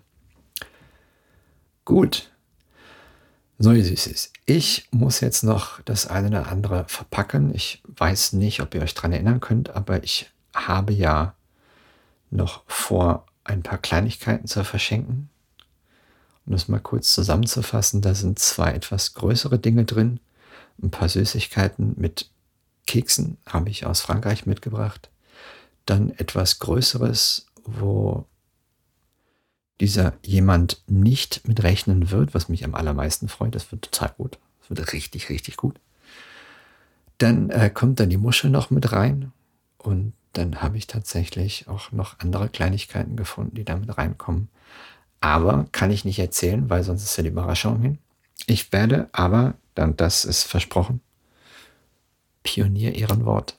Gut. 1.85 2.31
So 3.59 3.75
wie 3.75 3.81
es 3.81 4.07
ist. 4.07 4.33
Ich 4.47 4.89
muss 4.91 5.21
jetzt 5.21 5.43
noch 5.43 5.81
das 5.83 6.07
eine 6.07 6.29
oder 6.29 6.49
andere 6.49 6.85
verpacken. 6.89 7.55
Ich 7.55 7.83
weiß 7.87 8.35
nicht, 8.35 8.61
ob 8.61 8.75
ihr 8.75 8.83
euch 8.83 8.95
daran 8.95 9.13
erinnern 9.13 9.41
könnt, 9.41 9.71
aber 9.71 10.03
ich 10.05 10.31
habe 10.55 10.93
ja 10.93 11.35
noch 12.31 12.63
vor, 12.67 13.27
ein 13.45 13.63
paar 13.63 13.79
Kleinigkeiten 13.79 14.47
zu 14.47 14.65
verschenken. 14.65 15.29
Um 16.47 16.53
das 16.53 16.69
mal 16.69 16.81
kurz 16.81 17.13
zusammenzufassen, 17.13 18.03
da 18.03 18.15
sind 18.15 18.39
zwei 18.39 18.73
etwas 18.73 19.15
größere 19.15 19.59
Dinge 19.59 19.85
drin. 19.85 20.21
Ein 20.83 20.91
paar 20.91 21.09
Süßigkeiten 21.09 21.95
mit 21.97 22.31
Keksen 22.87 23.39
habe 23.47 23.71
ich 23.71 23.87
aus 23.87 24.01
Frankreich 24.01 24.47
mitgebracht. 24.47 25.11
Dann 25.87 26.11
etwas 26.11 26.59
Größeres, 26.59 27.47
wo 27.65 28.27
dieser 29.81 30.15
jemand 30.25 30.83
nicht 30.87 31.47
mit 31.49 31.63
rechnen 31.63 32.11
wird, 32.11 32.35
was 32.35 32.49
mich 32.49 32.65
am 32.65 32.75
allermeisten 32.75 33.29
freut. 33.29 33.55
Das 33.55 33.71
wird 33.73 33.83
total 33.83 34.15
gut. 34.17 34.39
Das 34.61 34.71
wird 34.71 34.93
richtig, 34.93 35.29
richtig 35.29 35.57
gut. 35.57 35.81
Dann 37.19 37.51
äh, 37.51 37.71
kommt 37.71 38.01
dann 38.01 38.11
die 38.11 38.17
Muschel 38.17 38.51
noch 38.51 38.71
mit 38.71 38.93
rein 38.93 39.33
und 39.79 40.13
dann 40.33 40.63
habe 40.63 40.77
ich 40.77 40.87
tatsächlich 40.87 41.69
auch 41.69 41.93
noch 41.93 42.19
andere 42.19 42.49
Kleinigkeiten 42.49 43.17
gefunden, 43.17 43.55
die 43.55 43.65
damit 43.65 43.97
reinkommen. 43.97 44.49
Aber 45.21 45.67
kann 45.73 45.91
ich 45.91 46.05
nicht 46.05 46.19
erzählen, 46.19 46.69
weil 46.69 46.83
sonst 46.83 47.05
ist 47.05 47.17
ja 47.17 47.23
die 47.23 47.31
Überraschung 47.31 47.81
hin. 47.81 47.99
Ich 48.47 48.73
werde 48.73 49.09
aber, 49.13 49.55
dann 49.75 49.97
das 49.97 50.25
ist 50.25 50.43
versprochen, 50.43 51.01
Pionier-Ehrenwort. 52.45 53.59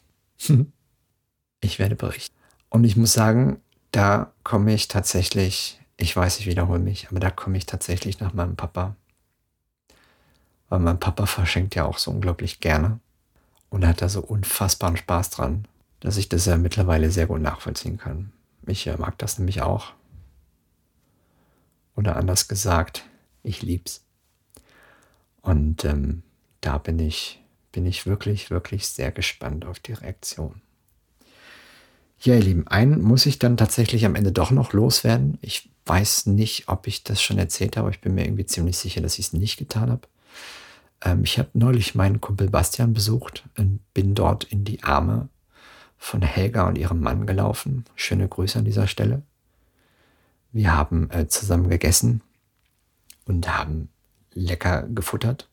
ich 1.60 1.80
werde 1.80 1.96
berichten. 1.96 2.36
Und 2.70 2.86
ich 2.86 2.96
muss 2.96 3.12
sagen, 3.12 3.60
da 3.92 4.32
komme 4.44 4.74
ich 4.74 4.88
tatsächlich, 4.88 5.82
ich 5.98 6.16
weiß, 6.16 6.40
ich 6.40 6.46
wiederhole 6.46 6.80
mich, 6.80 7.10
aber 7.10 7.20
da 7.20 7.30
komme 7.30 7.58
ich 7.58 7.66
tatsächlich 7.66 8.22
nach 8.22 8.34
meinem 8.34 8.56
Papa. 8.56 8.96
Weil 10.70 10.80
mein 10.80 11.00
Papa 11.00 11.26
verschenkt 11.26 11.76
ja 11.76 11.84
auch 11.86 11.98
so 11.98 12.12
unglaublich 12.12 12.62
gerne 12.62 13.00
und 13.70 13.86
hat 13.86 14.02
da 14.02 14.08
so 14.08 14.22
unfassbaren 14.22 14.96
Spaß 14.96 15.32
dran 15.32 15.68
dass 16.06 16.18
ich 16.18 16.30
das 16.30 16.46
ja 16.46 16.56
mittlerweile 16.56 17.10
sehr 17.10 17.26
gut 17.26 17.42
nachvollziehen 17.42 17.98
kann. 17.98 18.32
Ich 18.68 18.86
äh, 18.86 18.96
mag 18.96 19.18
das 19.18 19.40
nämlich 19.40 19.62
auch. 19.62 19.94
Oder 21.96 22.16
anders 22.16 22.48
gesagt, 22.48 23.06
ich 23.42 23.64
lieb's. 23.64 24.06
Und 25.42 25.84
ähm, 25.84 26.22
da 26.62 26.78
bin 26.78 27.00
ich, 27.00 27.42
bin 27.76 27.86
ich 27.86 28.06
wirklich, 28.06 28.52
wirklich 28.52 28.88
sehr 28.88 29.12
gespannt 29.12 29.66
auf 29.66 29.80
die 29.80 29.92
Reaktion. 29.92 30.62
Ja, 32.22 32.36
ihr 32.36 32.40
Lieben, 32.40 32.66
einen 32.70 33.02
muss 33.02 33.26
ich 33.26 33.38
dann 33.38 33.58
tatsächlich 33.58 34.06
am 34.06 34.16
Ende 34.16 34.32
doch 34.32 34.50
noch 34.50 34.72
loswerden. 34.72 35.38
Ich 35.42 35.70
weiß 35.86 36.28
nicht, 36.28 36.70
ob 36.70 36.88
ich 36.88 37.04
das 37.04 37.22
schon 37.22 37.38
erzählt 37.38 37.76
habe. 37.76 37.92
Ich 37.92 38.00
bin 38.00 38.16
mir 38.16 38.24
irgendwie 38.24 38.46
ziemlich 38.46 38.78
sicher, 38.78 39.02
dass 39.02 39.20
ich 39.20 39.26
es 39.26 39.34
nicht 39.34 39.58
getan 39.58 39.92
habe. 39.92 40.08
Ähm, 41.02 41.26
ich 41.26 41.38
habe 41.38 41.50
neulich 41.52 41.96
meinen 41.96 42.22
Kumpel 42.22 42.50
Bastian 42.50 42.94
besucht 42.94 43.44
und 43.58 43.82
bin 43.94 44.16
dort 44.16 44.46
in 44.46 44.64
die 44.64 44.82
Arme 44.82 45.28
von 45.98 46.22
Helga 46.22 46.70
und 46.70 46.78
ihrem 46.78 47.02
Mann 47.02 47.28
gelaufen. 47.28 47.84
Schöne 47.96 48.30
Grüße 48.30 48.58
an 48.58 48.66
dieser 48.66 48.88
Stelle. 48.88 49.22
Wir 50.54 50.74
haben 50.74 51.10
äh, 51.12 51.28
zusammen 51.28 51.70
gegessen 51.70 52.22
und 53.26 53.50
haben 53.50 53.90
lecker 54.32 54.84
gefuttert, 54.84 55.50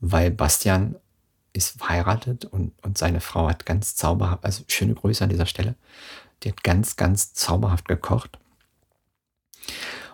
weil 0.00 0.30
Bastian 0.30 0.96
ist 1.56 1.78
verheiratet 1.78 2.44
und, 2.44 2.72
und 2.82 2.98
seine 2.98 3.20
Frau 3.20 3.48
hat 3.48 3.66
ganz 3.66 3.96
zauberhaft, 3.96 4.44
also 4.44 4.64
schöne 4.68 4.94
Grüße 4.94 5.24
an 5.24 5.30
dieser 5.30 5.46
Stelle, 5.46 5.74
die 6.42 6.50
hat 6.50 6.62
ganz, 6.62 6.96
ganz 6.96 7.32
zauberhaft 7.34 7.88
gekocht 7.88 8.38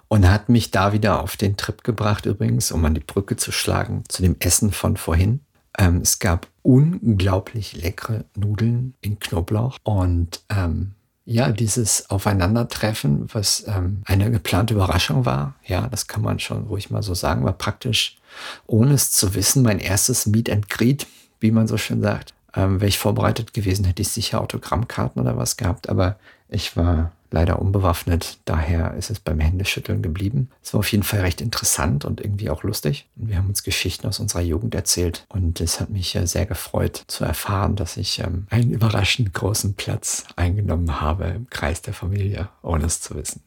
und 0.08 0.28
hat 0.28 0.48
mich 0.48 0.70
da 0.70 0.92
wieder 0.92 1.22
auf 1.22 1.36
den 1.36 1.56
Trip 1.56 1.82
gebracht, 1.84 2.26
übrigens, 2.26 2.70
um 2.70 2.84
an 2.84 2.94
die 2.94 3.00
Brücke 3.00 3.36
zu 3.36 3.50
schlagen 3.50 4.04
zu 4.08 4.22
dem 4.22 4.36
Essen 4.40 4.70
von 4.70 4.96
vorhin. 4.96 5.40
Ähm, 5.78 6.02
es 6.02 6.18
gab 6.18 6.48
unglaublich 6.62 7.74
leckere 7.74 8.24
Nudeln 8.36 8.94
in 9.00 9.18
Knoblauch 9.18 9.78
und 9.84 10.42
ähm, 10.50 10.92
ja, 11.24 11.50
dieses 11.50 12.10
Aufeinandertreffen, 12.10 13.28
was 13.32 13.64
ähm, 13.68 14.02
eine 14.04 14.30
geplante 14.30 14.74
Überraschung 14.74 15.24
war, 15.24 15.54
ja, 15.64 15.86
das 15.86 16.08
kann 16.08 16.22
man 16.22 16.40
schon 16.40 16.64
ruhig 16.64 16.90
mal 16.90 17.02
so 17.02 17.14
sagen, 17.14 17.44
war 17.44 17.52
praktisch, 17.52 18.18
ohne 18.66 18.94
es 18.94 19.12
zu 19.12 19.34
wissen, 19.34 19.62
mein 19.62 19.78
erstes 19.78 20.26
Meet 20.26 20.50
and 20.50 20.68
Greet, 20.68 21.06
wie 21.42 21.50
man 21.50 21.66
so 21.66 21.76
schön 21.76 22.00
sagt. 22.00 22.34
Ähm, 22.54 22.80
Wäre 22.80 22.88
ich 22.88 22.98
vorbereitet 22.98 23.54
gewesen, 23.54 23.84
hätte 23.84 24.02
ich 24.02 24.08
sicher 24.08 24.40
Autogrammkarten 24.40 25.20
oder 25.20 25.36
was 25.36 25.56
gehabt, 25.56 25.88
aber 25.88 26.16
ich 26.48 26.76
war 26.76 27.12
leider 27.32 27.60
unbewaffnet. 27.60 28.38
Daher 28.44 28.94
ist 28.94 29.10
es 29.10 29.18
beim 29.18 29.40
Händeschütteln 29.40 30.02
geblieben. 30.02 30.50
Es 30.62 30.74
war 30.74 30.80
auf 30.80 30.92
jeden 30.92 31.02
Fall 31.02 31.20
recht 31.20 31.40
interessant 31.40 32.04
und 32.04 32.20
irgendwie 32.20 32.50
auch 32.50 32.62
lustig. 32.62 33.06
Und 33.16 33.30
wir 33.30 33.38
haben 33.38 33.48
uns 33.48 33.62
Geschichten 33.62 34.06
aus 34.06 34.20
unserer 34.20 34.42
Jugend 34.42 34.74
erzählt. 34.74 35.24
Und 35.28 35.60
es 35.60 35.80
hat 35.80 35.90
mich 35.90 36.16
sehr 36.24 36.46
gefreut 36.46 37.04
zu 37.06 37.24
erfahren, 37.24 37.74
dass 37.74 37.96
ich 37.96 38.18
ähm, 38.20 38.46
einen 38.50 38.70
überraschend 38.70 39.32
großen 39.32 39.74
Platz 39.74 40.24
eingenommen 40.36 41.00
habe 41.00 41.24
im 41.24 41.48
Kreis 41.50 41.82
der 41.82 41.94
Familie, 41.94 42.48
ohne 42.62 42.84
es 42.84 43.00
zu 43.00 43.14
wissen. 43.16 43.40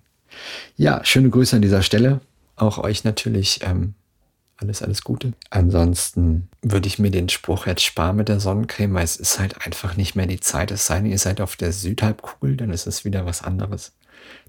Ja, 0.75 1.05
schöne 1.05 1.29
Grüße 1.29 1.55
an 1.55 1.61
dieser 1.61 1.83
Stelle. 1.83 2.21
Auch 2.55 2.79
euch 2.79 3.03
natürlich 3.03 3.59
ähm, 3.63 3.93
alles, 4.57 4.81
alles 4.81 5.03
Gute. 5.03 5.33
Ansonsten 5.49 6.49
würde 6.61 6.87
ich 6.87 6.99
mir 6.99 7.11
den 7.11 7.29
Spruch 7.29 7.65
jetzt 7.65 7.83
sparen 7.83 8.15
mit 8.15 8.29
der 8.29 8.39
Sonnencreme, 8.39 8.93
weil 8.93 9.03
es 9.03 9.17
ist 9.17 9.39
halt 9.39 9.65
einfach 9.65 9.97
nicht 9.97 10.15
mehr 10.15 10.27
die 10.27 10.39
Zeit. 10.39 10.71
Es 10.71 10.87
sei 10.87 10.97
denn, 10.97 11.11
ihr 11.11 11.19
seid 11.19 11.41
auf 11.41 11.55
der 11.55 11.71
Südhalbkugel, 11.71 12.55
dann 12.57 12.71
ist 12.71 12.87
es 12.87 13.05
wieder 13.05 13.25
was 13.25 13.41
anderes. 13.41 13.93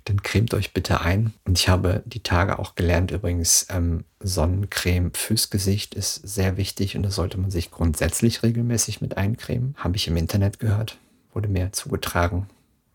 Dann 0.04 0.22
cremt 0.22 0.54
euch 0.54 0.72
bitte 0.72 1.00
ein. 1.00 1.34
Und 1.44 1.58
ich 1.58 1.68
habe 1.68 2.02
die 2.06 2.22
Tage 2.22 2.58
auch 2.58 2.76
gelernt, 2.76 3.10
übrigens, 3.10 3.66
ähm, 3.70 4.04
Sonnencreme 4.20 5.12
fürs 5.12 5.50
Gesicht 5.50 5.94
ist 5.94 6.14
sehr 6.14 6.56
wichtig 6.56 6.96
und 6.96 7.02
da 7.02 7.10
sollte 7.10 7.38
man 7.38 7.50
sich 7.50 7.70
grundsätzlich 7.70 8.42
regelmäßig 8.42 9.00
mit 9.00 9.16
eincremen. 9.16 9.74
Habe 9.76 9.96
ich 9.96 10.06
im 10.06 10.16
Internet 10.16 10.60
gehört, 10.60 10.98
wurde 11.32 11.48
mir 11.48 11.72
zugetragen. 11.72 12.46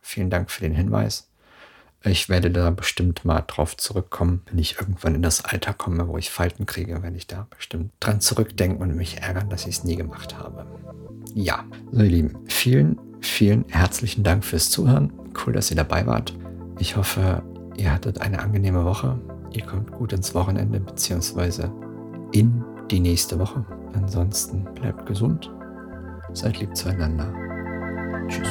Vielen 0.02 0.30
Dank 0.30 0.50
für 0.50 0.62
den 0.62 0.74
Hinweis. 0.74 1.31
Ich 2.04 2.30
werde 2.30 2.50
da 2.50 2.72
bestimmt 2.72 3.26
mal 3.26 3.42
drauf 3.42 3.78
zurückkommen, 3.78 4.42
wenn 4.48 4.58
ich 4.58 4.80
irgendwann 4.80 5.14
in 5.14 5.22
das 5.22 5.46
Alter 5.46 5.74
komme, 5.74 6.08
wo 6.08 6.18
ich 6.18 6.32
Falten 6.32 6.66
kriege, 6.66 7.04
werde 7.04 7.16
ich 7.16 7.28
da 7.28 7.48
bestimmt 7.56 7.92
dran 8.00 8.22
zurückdenken 8.22 8.82
und 8.82 8.96
mich 8.96 9.22
ärgern, 9.22 9.50
dass 9.50 9.68
ich 9.68 9.78
es 9.78 9.84
nie 9.84 9.96
gemacht 9.96 10.38
habe. 10.40 10.66
Ja, 11.36 11.64
so 11.92 12.02
ihr 12.02 12.10
Lieben, 12.10 12.38
vielen, 12.48 12.98
vielen 13.22 13.66
herzlichen 13.70 14.24
Dank 14.24 14.44
fürs 14.44 14.72
Zuhören. 14.72 15.14
Cool, 15.46 15.54
dass 15.54 15.70
ihr 15.70 15.78
dabei 15.78 16.08
wart. 16.08 16.34
Ich 16.80 16.96
hoffe, 16.96 17.44
ihr 17.78 17.94
hattet 17.94 18.20
eine 18.20 18.40
angenehme 18.40 18.84
Woche. 18.84 19.20
Ihr 19.52 19.64
kommt 19.64 19.92
gut 19.92 20.12
ins 20.12 20.34
Wochenende 20.34 20.80
bzw. 20.80 21.68
in 22.32 22.64
die 22.90 23.00
nächste 23.00 23.38
Woche. 23.38 23.64
Ansonsten 23.94 24.64
bleibt 24.74 25.06
gesund, 25.06 25.52
seid 26.34 26.60
lieb 26.60 26.76
zueinander. 26.76 27.32
Tschüss. 28.28 28.50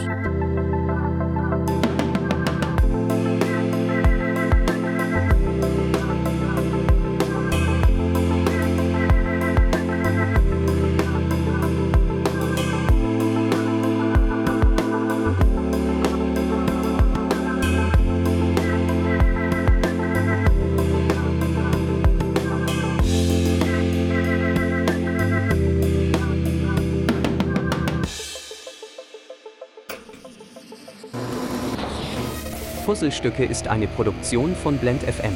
Puzzlestücke 33.01 33.47
ist 33.47 33.67
eine 33.67 33.87
Produktion 33.87 34.55
von 34.55 34.77
Blend 34.77 35.03
FM. 35.05 35.35